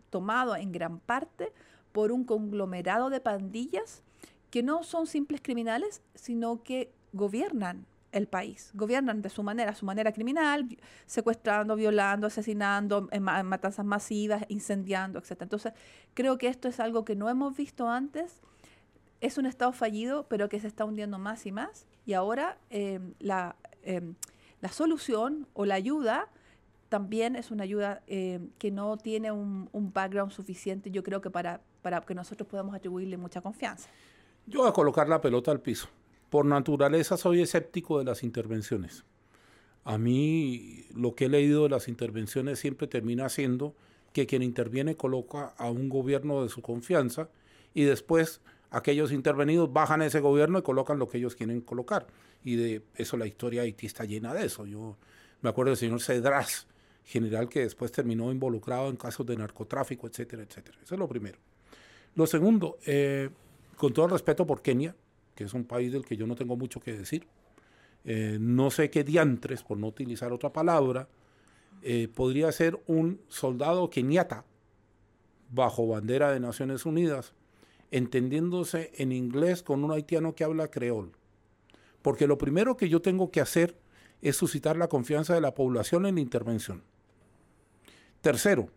tomado 0.09 0.55
en 0.55 0.71
gran 0.71 0.99
parte 0.99 1.53
por 1.91 2.11
un 2.11 2.23
conglomerado 2.23 3.09
de 3.09 3.19
pandillas 3.19 4.03
que 4.49 4.63
no 4.63 4.83
son 4.83 5.07
simples 5.07 5.41
criminales, 5.41 6.01
sino 6.15 6.63
que 6.63 6.93
gobiernan 7.13 7.85
el 8.11 8.27
país, 8.27 8.71
gobiernan 8.73 9.21
de 9.21 9.29
su 9.29 9.43
manera, 9.43 9.75
su 9.75 9.85
manera 9.85 10.11
criminal, 10.11 10.67
secuestrando, 11.05 11.75
violando, 11.75 12.27
asesinando, 12.27 13.09
en, 13.11 13.23
matanzas 13.23 13.85
masivas, 13.85 14.45
incendiando, 14.47 15.19
etc. 15.19 15.41
Entonces, 15.41 15.73
creo 16.13 16.37
que 16.37 16.47
esto 16.47 16.67
es 16.67 16.79
algo 16.79 17.05
que 17.05 17.15
no 17.15 17.29
hemos 17.29 17.55
visto 17.55 17.89
antes. 17.89 18.41
Es 19.19 19.37
un 19.37 19.45
Estado 19.45 19.71
fallido, 19.73 20.27
pero 20.27 20.47
que 20.49 20.59
se 20.59 20.67
está 20.67 20.85
hundiendo 20.85 21.19
más 21.19 21.45
y 21.45 21.51
más. 21.51 21.85
Y 22.05 22.13
ahora 22.13 22.57
em, 22.69 23.13
la, 23.19 23.55
em, 23.83 24.15
la 24.61 24.69
solución 24.69 25.47
o 25.53 25.65
la 25.65 25.75
ayuda 25.75 26.29
también 26.89 27.35
es 27.35 27.51
una 27.51 27.63
ayuda 27.63 28.01
eh, 28.07 28.39
que 28.57 28.71
no 28.71 28.97
tiene 28.97 29.31
un, 29.31 29.69
background 29.93 30.31
suficiente, 30.31 30.91
yo 30.91 31.03
creo 31.03 31.21
que 31.21 31.29
para, 31.29 31.61
para 31.81 32.01
que 32.01 32.15
nosotros 32.15 32.47
podamos 32.47 32.75
atribuirle 32.75 33.17
mucha 33.17 33.41
confianza. 33.41 33.89
Yo 34.47 34.61
voy 34.61 34.69
a 34.69 34.73
colocar 34.73 35.09
la 35.09 35.19
pelota 35.19 35.51
al 35.51 35.59
piso. 35.59 35.89
Por 36.29 36.45
naturaleza 36.45 37.17
soy 37.17 37.41
escéptico 37.41 37.99
de 37.99 38.05
las 38.05 38.23
intervenciones. 38.23 39.03
A 39.83 39.97
mí 39.97 40.85
lo 40.95 41.15
que 41.15 41.25
he 41.25 41.29
leído 41.29 41.63
de 41.63 41.69
las 41.69 41.89
intervenciones 41.89 42.57
siempre 42.57 42.87
termina 42.87 43.27
siendo 43.27 43.75
que 44.13 44.25
quien 44.25 44.43
interviene 44.43 44.95
coloca 44.95 45.53
a 45.57 45.69
un 45.69 45.89
gobierno 45.89 46.43
de 46.43 46.49
su 46.49 46.61
confianza 46.61 47.29
y 47.73 47.83
después 47.83 48.39
aquellos 48.71 49.11
intervenidos 49.11 49.71
bajan 49.71 50.01
ese 50.01 50.21
gobierno 50.21 50.59
y 50.59 50.61
colocan 50.61 50.97
lo 50.97 51.09
que 51.09 51.17
ellos 51.17 51.35
quieren 51.35 51.59
colocar. 51.59 52.07
Y 52.41 52.55
de 52.55 52.83
eso 52.95 53.17
la 53.17 53.27
historia 53.27 53.63
Haití 53.63 53.85
está 53.85 54.05
llena 54.05 54.33
de 54.33 54.45
eso. 54.45 54.65
Yo 54.65 54.95
me 55.41 55.49
acuerdo 55.49 55.71
del 55.71 55.77
señor 55.77 56.01
Cedras, 56.01 56.67
general 57.03 57.49
que 57.49 57.61
después 57.61 57.91
terminó 57.91 58.31
involucrado 58.31 58.89
en 58.89 58.95
casos 58.95 59.25
de 59.25 59.35
narcotráfico, 59.35 60.07
etcétera, 60.07 60.43
etcétera. 60.43 60.77
Eso 60.81 60.95
es 60.95 60.99
lo 60.99 61.07
primero. 61.09 61.37
Lo 62.15 62.25
segundo, 62.25 62.77
eh, 62.85 63.29
con 63.77 63.93
todo 63.93 64.05
el 64.05 64.11
respeto 64.11 64.45
por 64.45 64.61
Kenia, 64.61 64.95
que 65.35 65.45
es 65.45 65.53
un 65.53 65.63
país 65.63 65.93
del 65.93 66.03
que 66.03 66.17
yo 66.17 66.27
no 66.27 66.35
tengo 66.35 66.57
mucho 66.57 66.79
que 66.81 66.97
decir, 66.97 67.27
eh, 68.03 68.37
no 68.41 68.71
sé 68.71 68.89
qué 68.89 69.03
diantres, 69.03 69.63
por 69.63 69.77
no 69.77 69.87
utilizar 69.87 70.33
otra 70.33 70.51
palabra, 70.51 71.07
eh, 71.83 72.07
podría 72.13 72.51
ser 72.51 72.81
un 72.87 73.21
soldado 73.27 73.89
keniata 73.89 74.45
bajo 75.51 75.87
bandera 75.87 76.31
de 76.31 76.39
Naciones 76.39 76.85
Unidas, 76.85 77.33
entendiéndose 77.91 78.91
en 78.95 79.11
inglés 79.11 79.61
con 79.63 79.83
un 79.83 79.91
haitiano 79.91 80.35
que 80.35 80.43
habla 80.43 80.69
creol. 80.69 81.11
Porque 82.01 82.27
lo 82.27 82.37
primero 82.37 82.77
que 82.77 82.89
yo 82.89 83.01
tengo 83.01 83.31
que 83.31 83.41
hacer 83.41 83.77
es 84.21 84.35
suscitar 84.35 84.75
la 84.75 84.87
confianza 84.87 85.35
de 85.35 85.41
la 85.41 85.53
población 85.53 86.05
en 86.05 86.15
la 86.15 86.21
intervención. 86.21 86.83
Tercero, 88.21 88.69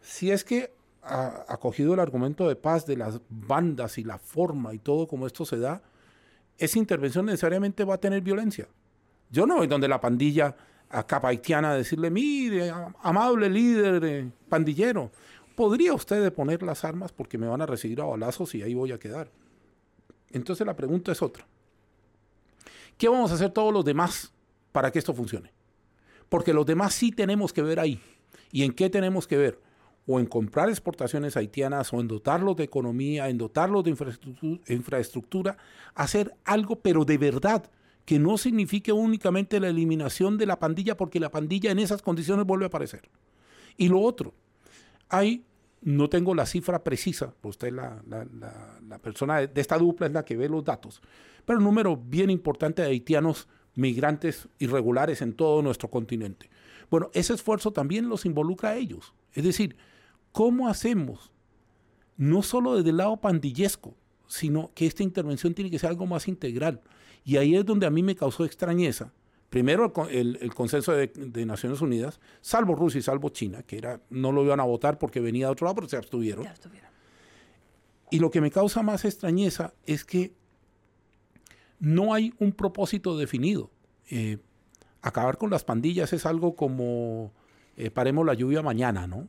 si 0.00 0.30
es 0.30 0.44
que 0.44 0.72
ha 1.04 1.44
acogido 1.48 1.94
el 1.94 2.00
argumento 2.00 2.48
de 2.48 2.56
paz 2.56 2.86
de 2.86 2.96
las 2.96 3.20
bandas 3.28 3.98
y 3.98 4.04
la 4.04 4.18
forma 4.18 4.74
y 4.74 4.78
todo 4.78 5.06
como 5.06 5.26
esto 5.26 5.44
se 5.44 5.58
da, 5.58 5.82
esa 6.58 6.78
intervención 6.78 7.26
necesariamente 7.26 7.84
va 7.84 7.94
a 7.94 8.00
tener 8.00 8.22
violencia. 8.22 8.68
Yo 9.30 9.46
no 9.46 9.56
voy 9.56 9.66
donde 9.66 9.88
la 9.88 10.00
pandilla 10.00 10.56
a 10.88 11.06
capa 11.06 11.28
haitiana 11.28 11.74
decirle, 11.74 12.10
mire, 12.10 12.72
amable 13.02 13.50
líder 13.50 14.28
pandillero, 14.48 15.10
¿podría 15.56 15.92
usted 15.92 16.32
poner 16.32 16.62
las 16.62 16.84
armas 16.84 17.12
porque 17.12 17.38
me 17.38 17.48
van 17.48 17.60
a 17.60 17.66
recibir 17.66 18.00
a 18.00 18.04
balazos 18.04 18.54
y 18.54 18.62
ahí 18.62 18.74
voy 18.74 18.92
a 18.92 18.98
quedar? 18.98 19.30
Entonces 20.30 20.66
la 20.66 20.76
pregunta 20.76 21.12
es 21.12 21.22
otra. 21.22 21.46
¿Qué 22.96 23.08
vamos 23.08 23.30
a 23.30 23.34
hacer 23.34 23.50
todos 23.50 23.72
los 23.72 23.84
demás 23.84 24.32
para 24.72 24.90
que 24.90 24.98
esto 24.98 25.12
funcione? 25.12 25.52
Porque 26.28 26.52
los 26.52 26.64
demás 26.64 26.94
sí 26.94 27.10
tenemos 27.10 27.52
que 27.52 27.62
ver 27.62 27.80
ahí. 27.80 28.00
¿Y 28.52 28.62
en 28.62 28.72
qué 28.72 28.88
tenemos 28.88 29.26
que 29.26 29.36
ver? 29.36 29.60
O 30.06 30.20
en 30.20 30.26
comprar 30.26 30.68
exportaciones 30.68 31.36
haitianas, 31.36 31.92
o 31.92 32.00
en 32.00 32.08
dotarlos 32.08 32.56
de 32.56 32.64
economía, 32.64 33.28
en 33.28 33.38
dotarlos 33.38 33.84
de 33.84 33.94
infraestructura, 34.68 35.56
hacer 35.94 36.34
algo, 36.44 36.76
pero 36.76 37.04
de 37.04 37.16
verdad, 37.16 37.70
que 38.04 38.18
no 38.18 38.36
signifique 38.36 38.92
únicamente 38.92 39.58
la 39.60 39.68
eliminación 39.68 40.36
de 40.36 40.46
la 40.46 40.58
pandilla, 40.58 40.96
porque 40.96 41.20
la 41.20 41.30
pandilla 41.30 41.70
en 41.70 41.78
esas 41.78 42.02
condiciones 42.02 42.44
vuelve 42.44 42.66
a 42.66 42.68
aparecer. 42.68 43.08
Y 43.76 43.88
lo 43.88 44.00
otro, 44.00 44.34
hay, 45.08 45.44
no 45.80 46.08
tengo 46.08 46.34
la 46.34 46.46
cifra 46.46 46.84
precisa, 46.84 47.34
usted 47.42 47.72
la, 47.72 48.02
la, 48.06 48.98
persona 48.98 49.46
de 49.46 49.60
esta 49.60 49.78
dupla 49.78 50.06
es 50.06 50.12
la 50.12 50.24
que 50.24 50.36
ve 50.36 50.48
los 50.48 50.64
datos, 50.64 51.02
pero 51.44 51.58
un 51.58 51.64
número 51.64 51.96
bien 51.96 52.30
importante 52.30 52.82
de 52.82 52.88
haitianos 52.88 53.48
migrantes 53.74 54.48
irregulares 54.58 55.20
en 55.22 55.34
todo 55.34 55.62
nuestro 55.62 55.90
continente. 55.90 56.48
Bueno, 56.90 57.10
ese 57.12 57.34
esfuerzo 57.34 57.72
también 57.72 58.08
los 58.08 58.24
involucra 58.24 58.70
a 58.70 58.76
ellos. 58.76 59.14
Es 59.32 59.44
decir, 59.44 59.76
¿cómo 60.34 60.68
hacemos, 60.68 61.30
no 62.16 62.42
solo 62.42 62.74
desde 62.74 62.90
el 62.90 62.96
lado 62.96 63.16
pandillesco, 63.18 63.94
sino 64.26 64.72
que 64.74 64.84
esta 64.84 65.04
intervención 65.04 65.54
tiene 65.54 65.70
que 65.70 65.78
ser 65.78 65.90
algo 65.90 66.06
más 66.06 66.26
integral? 66.26 66.82
Y 67.24 67.36
ahí 67.36 67.54
es 67.54 67.64
donde 67.64 67.86
a 67.86 67.90
mí 67.90 68.02
me 68.02 68.16
causó 68.16 68.44
extrañeza. 68.44 69.12
Primero 69.48 69.92
el, 70.10 70.52
consenso 70.52 70.90
de, 70.90 71.46
Naciones 71.46 71.80
Unidas, 71.80 72.18
salvo 72.40 72.74
Rusia 72.74 72.98
y 72.98 73.02
salvo 73.02 73.28
China, 73.28 73.62
que 73.62 73.78
era, 73.78 74.00
no 74.10 74.32
lo 74.32 74.42
iban 74.42 74.58
a 74.58 74.64
votar 74.64 74.98
porque 74.98 75.20
venía 75.20 75.46
de 75.46 75.52
otro 75.52 75.66
lado, 75.66 75.76
pero 75.76 75.88
se 75.88 75.96
abstuvieron. 75.96 76.48
Y 78.10 78.18
lo 78.18 78.32
que 78.32 78.40
me 78.40 78.50
causa 78.50 78.82
más 78.82 79.04
extrañeza 79.04 79.72
es 79.86 80.04
que 80.04 80.34
no 81.78 82.12
hay 82.12 82.34
un 82.40 82.50
propósito 82.50 83.16
definido. 83.16 83.70
Eh, 84.10 84.38
acabar 85.00 85.38
con 85.38 85.50
las 85.50 85.62
pandillas 85.62 86.12
es 86.12 86.26
algo 86.26 86.56
como 86.56 87.32
eh, 87.76 87.92
paremos 87.92 88.26
la 88.26 88.34
lluvia 88.34 88.62
mañana, 88.62 89.06
¿no? 89.06 89.28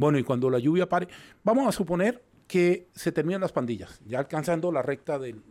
Bueno, 0.00 0.18
y 0.18 0.24
cuando 0.24 0.48
la 0.48 0.58
lluvia 0.58 0.88
pare, 0.88 1.08
vamos 1.44 1.68
a 1.68 1.72
suponer 1.72 2.24
que 2.46 2.88
se 2.94 3.12
terminan 3.12 3.42
las 3.42 3.52
pandillas, 3.52 4.00
ya 4.06 4.18
alcanzando 4.18 4.72
la 4.72 4.80
recta 4.80 5.18
del, 5.18 5.42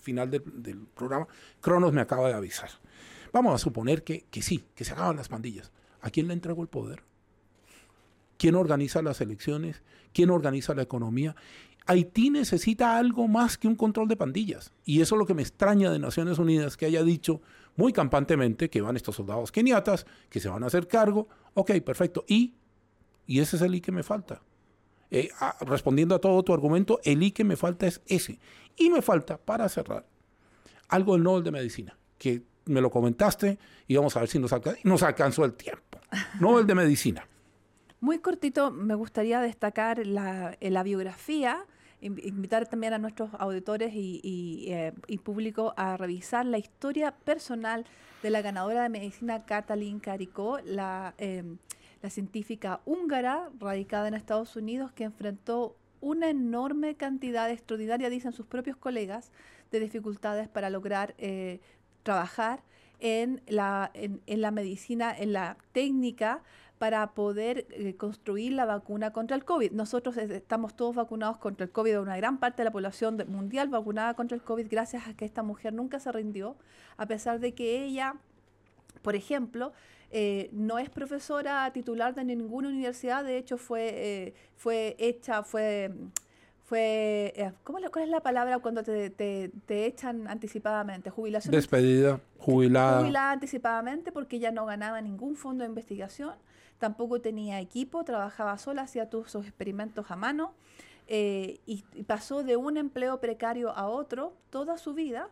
final 0.00 0.30
del, 0.30 0.86
programa, 0.94 1.26
Cronos 1.60 1.92
me 1.92 2.00
acaba 2.00 2.28
de 2.28 2.34
avisar. 2.34 2.70
Vamos 3.32 3.52
a 3.52 3.58
suponer 3.58 4.04
que, 4.04 4.26
que 4.30 4.42
sí, 4.42 4.64
que 4.76 4.84
se 4.84 4.92
acaban 4.92 5.16
las 5.16 5.28
pandillas. 5.28 5.72
¿A 6.02 6.10
quién 6.10 6.28
le 6.28 6.34
entrego 6.34 6.62
el 6.62 6.68
poder? 6.68 7.02
¿Quién 8.38 8.54
organiza 8.54 9.02
las 9.02 9.20
elecciones? 9.20 9.82
¿Quién 10.12 10.30
organiza 10.30 10.72
la 10.72 10.82
economía? 10.82 11.34
Haití 11.86 12.30
necesita 12.30 12.96
algo 12.96 13.26
más 13.26 13.58
que 13.58 13.66
un 13.66 13.74
control 13.74 14.06
de 14.06 14.16
pandillas. 14.16 14.72
Y 14.84 15.00
eso 15.00 15.16
es 15.16 15.18
lo 15.18 15.26
que 15.26 15.34
me 15.34 15.42
extraña 15.42 15.90
de 15.90 15.98
Naciones 15.98 16.38
Unidas, 16.38 16.76
que 16.76 16.86
haya 16.86 17.02
dicho 17.02 17.42
muy 17.74 17.92
campantemente 17.92 18.70
que 18.70 18.82
van 18.82 18.94
estos 18.94 19.16
soldados 19.16 19.50
keniatas, 19.50 20.06
que 20.28 20.38
se 20.38 20.48
van 20.48 20.62
a 20.62 20.68
hacer 20.68 20.86
cargo. 20.86 21.28
Ok, 21.54 21.72
perfecto. 21.84 22.24
Y, 22.28 22.54
y 23.30 23.38
ese 23.38 23.54
es 23.54 23.62
el 23.62 23.72
I 23.76 23.80
que 23.80 23.92
me 23.92 24.02
falta. 24.02 24.42
Eh, 25.08 25.30
respondiendo 25.60 26.16
a 26.16 26.18
todo 26.18 26.42
tu 26.42 26.52
argumento, 26.52 26.98
el 27.04 27.22
I 27.22 27.30
que 27.30 27.44
me 27.44 27.54
falta 27.54 27.86
es 27.86 28.00
ese. 28.06 28.40
Y 28.76 28.90
me 28.90 29.02
falta, 29.02 29.38
para 29.38 29.68
cerrar, 29.68 30.04
algo 30.88 31.12
del 31.12 31.22
Nobel 31.22 31.44
de 31.44 31.52
Medicina, 31.52 31.96
que 32.18 32.42
me 32.64 32.80
lo 32.80 32.90
comentaste 32.90 33.56
y 33.86 33.94
vamos 33.94 34.16
a 34.16 34.20
ver 34.20 34.28
si 34.28 34.40
nos, 34.40 34.52
alcanzó 35.04 35.44
el 35.44 35.52
tiempo. 35.52 36.00
Nobel 36.40 36.66
de 36.66 36.74
Medicina. 36.74 37.24
Muy 38.00 38.18
cortito, 38.18 38.72
me 38.72 38.96
gustaría 38.96 39.40
destacar 39.40 40.04
la, 40.04 40.58
la 40.60 40.82
biografía 40.82 41.64
invitar 42.00 42.66
también 42.66 42.94
a 42.94 42.98
nuestros 42.98 43.30
auditores 43.38 43.92
eh, 43.94 44.92
y, 45.06 45.18
público 45.18 45.72
a 45.76 45.96
revisar 45.96 46.46
la 46.46 46.58
historia 46.58 47.12
personal 47.12 47.84
de 48.24 48.30
la 48.30 48.42
ganadora 48.42 48.82
de 48.82 48.88
medicina 48.88 49.44
Katalin 49.44 50.00
Karikó, 50.00 50.58
la, 50.64 51.14
em, 51.18 51.58
la 52.02 52.10
científica 52.10 52.80
húngara 52.84 53.50
radicada 53.58 54.08
en 54.08 54.14
Estados 54.14 54.56
Unidos 54.56 54.92
que 54.92 55.04
enfrentó 55.04 55.76
una 56.00 56.30
enorme 56.30 56.94
cantidad 56.94 57.50
extraordinaria, 57.50 58.08
dicen 58.08 58.32
sus 58.32 58.46
propios 58.46 58.76
colegas, 58.76 59.32
de 59.70 59.80
dificultades 59.80 60.48
para 60.48 60.70
lograr 60.70 61.14
eh, 61.18 61.60
trabajar 62.02 62.62
en 62.98 63.42
la, 63.46 63.90
en, 63.94 64.20
la 64.26 64.50
medicina, 64.50 65.16
en 65.16 65.32
la 65.32 65.56
técnica 65.72 66.42
para 66.78 67.12
poder 67.12 67.66
eh, 67.70 67.94
construir 67.96 68.52
la 68.52 68.64
vacuna 68.64 69.12
contra 69.12 69.36
el 69.36 69.44
COVID. 69.44 69.72
Nosotros 69.72 70.16
estamos 70.16 70.74
todos 70.74 70.94
vacunados 70.94 71.36
contra 71.36 71.64
el 71.64 71.70
COVID, 71.70 72.00
una 72.00 72.16
gran 72.16 72.38
parte 72.38 72.58
de 72.58 72.64
la 72.64 72.72
población 72.72 73.22
mundial 73.28 73.68
vacunada 73.68 74.14
contra 74.14 74.34
el 74.34 74.42
COVID 74.42 74.66
gracias 74.70 75.06
a 75.06 75.14
que 75.14 75.24
esta 75.24 75.42
mujer 75.42 75.74
nunca 75.74 76.00
se 76.00 76.10
rindió, 76.10 76.56
a 76.96 77.06
pesar 77.06 77.38
de 77.38 77.52
que 77.52 77.84
ella, 77.84 78.14
por 79.02 79.14
ejemplo, 79.14 79.72
eh, 80.10 80.48
no 80.52 80.78
es 80.78 80.90
profesora 80.90 81.70
titular 81.72 82.14
de 82.14 82.24
ninguna 82.24 82.68
universidad, 82.68 83.24
de 83.24 83.38
hecho 83.38 83.58
fue, 83.58 83.88
eh, 83.92 84.34
fue 84.56 84.96
hecha, 84.98 85.42
fue 85.42 85.92
fue, 86.64 87.52
¿cómo, 87.64 87.80
¿cuál 87.90 88.04
es 88.04 88.10
la 88.10 88.20
palabra 88.20 88.60
cuando 88.60 88.84
te, 88.84 89.10
te, 89.10 89.50
te, 89.66 89.86
echan 89.86 90.28
anticipadamente? 90.28 91.10
Jubilación. 91.10 91.50
Despedida, 91.50 92.20
jubilada. 92.38 93.00
Jubilada 93.00 93.32
anticipadamente 93.32 94.12
porque 94.12 94.36
ella 94.36 94.52
no 94.52 94.66
ganaba 94.66 95.00
ningún 95.00 95.34
fondo 95.34 95.64
de 95.64 95.68
investigación 95.68 96.34
tampoco 96.80 97.20
tenía 97.20 97.60
equipo, 97.60 98.02
trabajaba 98.02 98.58
sola, 98.58 98.82
hacía 98.82 99.08
todos 99.08 99.30
sus 99.30 99.46
experimentos 99.46 100.10
a 100.10 100.16
mano 100.16 100.54
eh, 101.06 101.60
y, 101.66 101.84
pasó 102.04 102.42
de 102.42 102.56
un 102.56 102.76
empleo 102.76 103.20
precario 103.20 103.70
a 103.70 103.86
otro 103.86 104.32
toda 104.48 104.78
su 104.78 104.94
vida. 104.94 105.28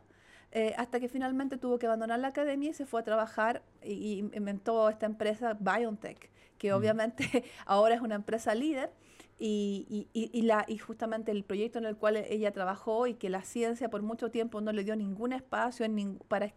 Eh, 0.50 0.74
hasta 0.78 0.98
que 0.98 1.08
finalmente 1.08 1.58
tuvo 1.58 1.78
que 1.78 1.86
abandonar 1.86 2.18
la 2.20 2.28
academia 2.28 2.70
y 2.70 2.72
se 2.72 2.86
fue 2.86 3.00
a 3.00 3.04
trabajar 3.04 3.62
y, 3.84 4.18
inventó 4.32 4.88
esta 4.88 5.04
empresa 5.04 5.54
BioNTech, 5.60 6.30
que 6.56 6.72
obviamente 6.72 7.44
ahora 7.66 7.94
es 7.94 8.00
una 8.00 8.14
empresa 8.14 8.54
líder 8.54 8.90
y, 9.38 10.08
y, 10.12 10.42
la, 10.42 10.64
y 10.66 10.78
justamente 10.78 11.32
el 11.32 11.44
proyecto 11.44 11.78
en 11.78 11.84
el 11.84 11.96
cual 11.96 12.16
ella 12.16 12.50
trabajó 12.52 13.06
y 13.06 13.14
que 13.14 13.28
la 13.28 13.42
ciencia 13.42 13.90
por 13.90 14.02
mucho 14.02 14.30
tiempo 14.30 14.60
no 14.62 14.72
le 14.72 14.84
dio 14.84 14.96
ningún 14.96 15.32
espacio 15.32 15.84
en 15.84 16.18
para 16.28 16.52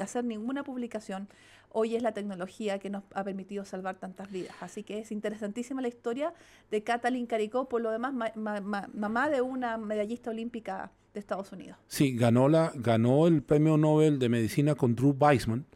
hacer 0.00 0.24
ninguna 0.24 0.64
publicación, 0.64 1.28
hoy 1.74 1.96
es 1.96 2.02
la 2.02 2.12
tecnología 2.12 2.78
que 2.78 2.88
nos 2.88 3.02
ha 3.14 3.24
permitido 3.24 3.64
salvar 3.64 3.96
tantas 3.96 4.30
vidas. 4.30 4.54
Así 4.60 4.84
que 4.84 5.00
es 5.00 5.10
interesantísima 5.10 5.82
la 5.82 5.88
historia 5.88 6.32
de 6.70 6.82
Katalin 6.82 7.26
Caricó, 7.26 7.68
por 7.68 7.82
lo 7.82 7.90
demás 7.90 8.14
mamá 8.14 9.28
de 9.28 9.40
una 9.42 9.76
medallista 9.76 10.30
olímpica 10.30 10.92
de 11.12 11.20
Estados 11.20 11.50
Unidos. 11.52 11.76
Sí, 11.88 12.16
ganó, 12.16 12.48
la, 12.48 12.72
ganó 12.76 13.26
el 13.26 13.42
premio 13.42 13.76
Nobel 13.76 14.18
de 14.18 14.28
Medicina 14.28 14.76
con 14.76 14.94
Drew 14.94 15.16
Weissman 15.18 15.66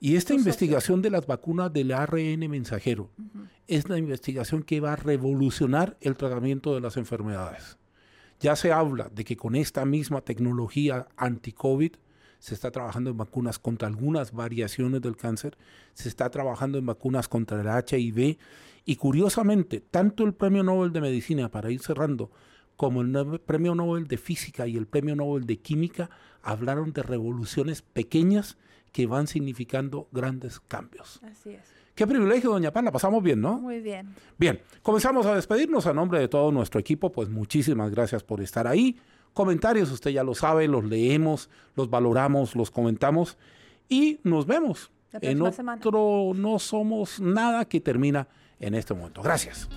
Y 0.00 0.16
esta 0.16 0.34
investigación 0.34 1.02
de 1.02 1.10
las 1.10 1.26
vacunas 1.26 1.72
del 1.72 1.92
ARN 1.92 2.48
mensajero 2.50 3.10
es 3.66 3.88
la 3.88 3.98
investigación 3.98 4.62
que 4.62 4.80
va 4.80 4.94
a 4.94 4.96
revolucionar 4.96 5.98
el 6.00 6.16
tratamiento 6.16 6.74
de 6.74 6.80
las 6.80 6.96
enfermedades. 6.96 7.76
Ya 8.40 8.56
se 8.56 8.72
habla 8.72 9.10
de 9.14 9.24
que 9.24 9.36
con 9.36 9.54
esta 9.54 9.84
misma 9.84 10.22
tecnología 10.22 11.06
anti-COVID 11.16 11.92
se 12.44 12.52
está 12.52 12.70
trabajando 12.70 13.08
en 13.08 13.16
vacunas 13.16 13.58
contra 13.58 13.88
algunas 13.88 14.32
variaciones 14.32 15.00
del 15.00 15.16
cáncer, 15.16 15.56
se 15.94 16.10
está 16.10 16.28
trabajando 16.28 16.76
en 16.76 16.84
vacunas 16.84 17.26
contra 17.26 17.58
el 17.58 17.66
HIV 17.66 18.36
y 18.84 18.96
curiosamente, 18.96 19.80
tanto 19.80 20.24
el 20.24 20.34
Premio 20.34 20.62
Nobel 20.62 20.92
de 20.92 21.00
Medicina, 21.00 21.50
para 21.50 21.70
ir 21.70 21.80
cerrando, 21.80 22.30
como 22.76 23.00
el 23.00 23.40
Premio 23.40 23.74
Nobel 23.74 24.06
de 24.06 24.18
Física 24.18 24.66
y 24.66 24.76
el 24.76 24.86
Premio 24.86 25.16
Nobel 25.16 25.46
de 25.46 25.56
Química 25.56 26.10
hablaron 26.42 26.92
de 26.92 27.02
revoluciones 27.02 27.80
pequeñas 27.80 28.58
que 28.92 29.06
van 29.06 29.26
significando 29.26 30.06
grandes 30.12 30.60
cambios. 30.60 31.22
Así 31.22 31.48
es. 31.48 31.72
Qué 31.94 32.06
privilegio, 32.06 32.50
doña 32.50 32.72
Pan, 32.72 32.84
la 32.84 32.92
pasamos 32.92 33.22
bien, 33.22 33.40
¿no? 33.40 33.58
Muy 33.58 33.80
bien. 33.80 34.14
Bien, 34.36 34.60
comenzamos 34.82 35.24
a 35.24 35.34
despedirnos 35.34 35.86
a 35.86 35.94
nombre 35.94 36.18
de 36.18 36.28
todo 36.28 36.52
nuestro 36.52 36.78
equipo, 36.78 37.10
pues 37.10 37.30
muchísimas 37.30 37.90
gracias 37.90 38.22
por 38.22 38.42
estar 38.42 38.66
ahí. 38.66 38.98
Comentarios, 39.34 39.90
usted 39.90 40.12
ya 40.12 40.24
lo 40.24 40.34
sabe, 40.34 40.68
los 40.68 40.84
leemos, 40.84 41.50
los 41.76 41.90
valoramos, 41.90 42.54
los 42.54 42.70
comentamos 42.70 43.36
y 43.88 44.20
nos 44.22 44.46
vemos 44.46 44.90
en 45.12 45.42
otro 45.42 45.52
semana. 45.52 45.82
No 46.34 46.58
Somos 46.58 47.20
Nada 47.20 47.64
que 47.66 47.80
termina 47.80 48.28
en 48.60 48.74
este 48.74 48.94
momento. 48.94 49.22
Gracias. 49.22 49.68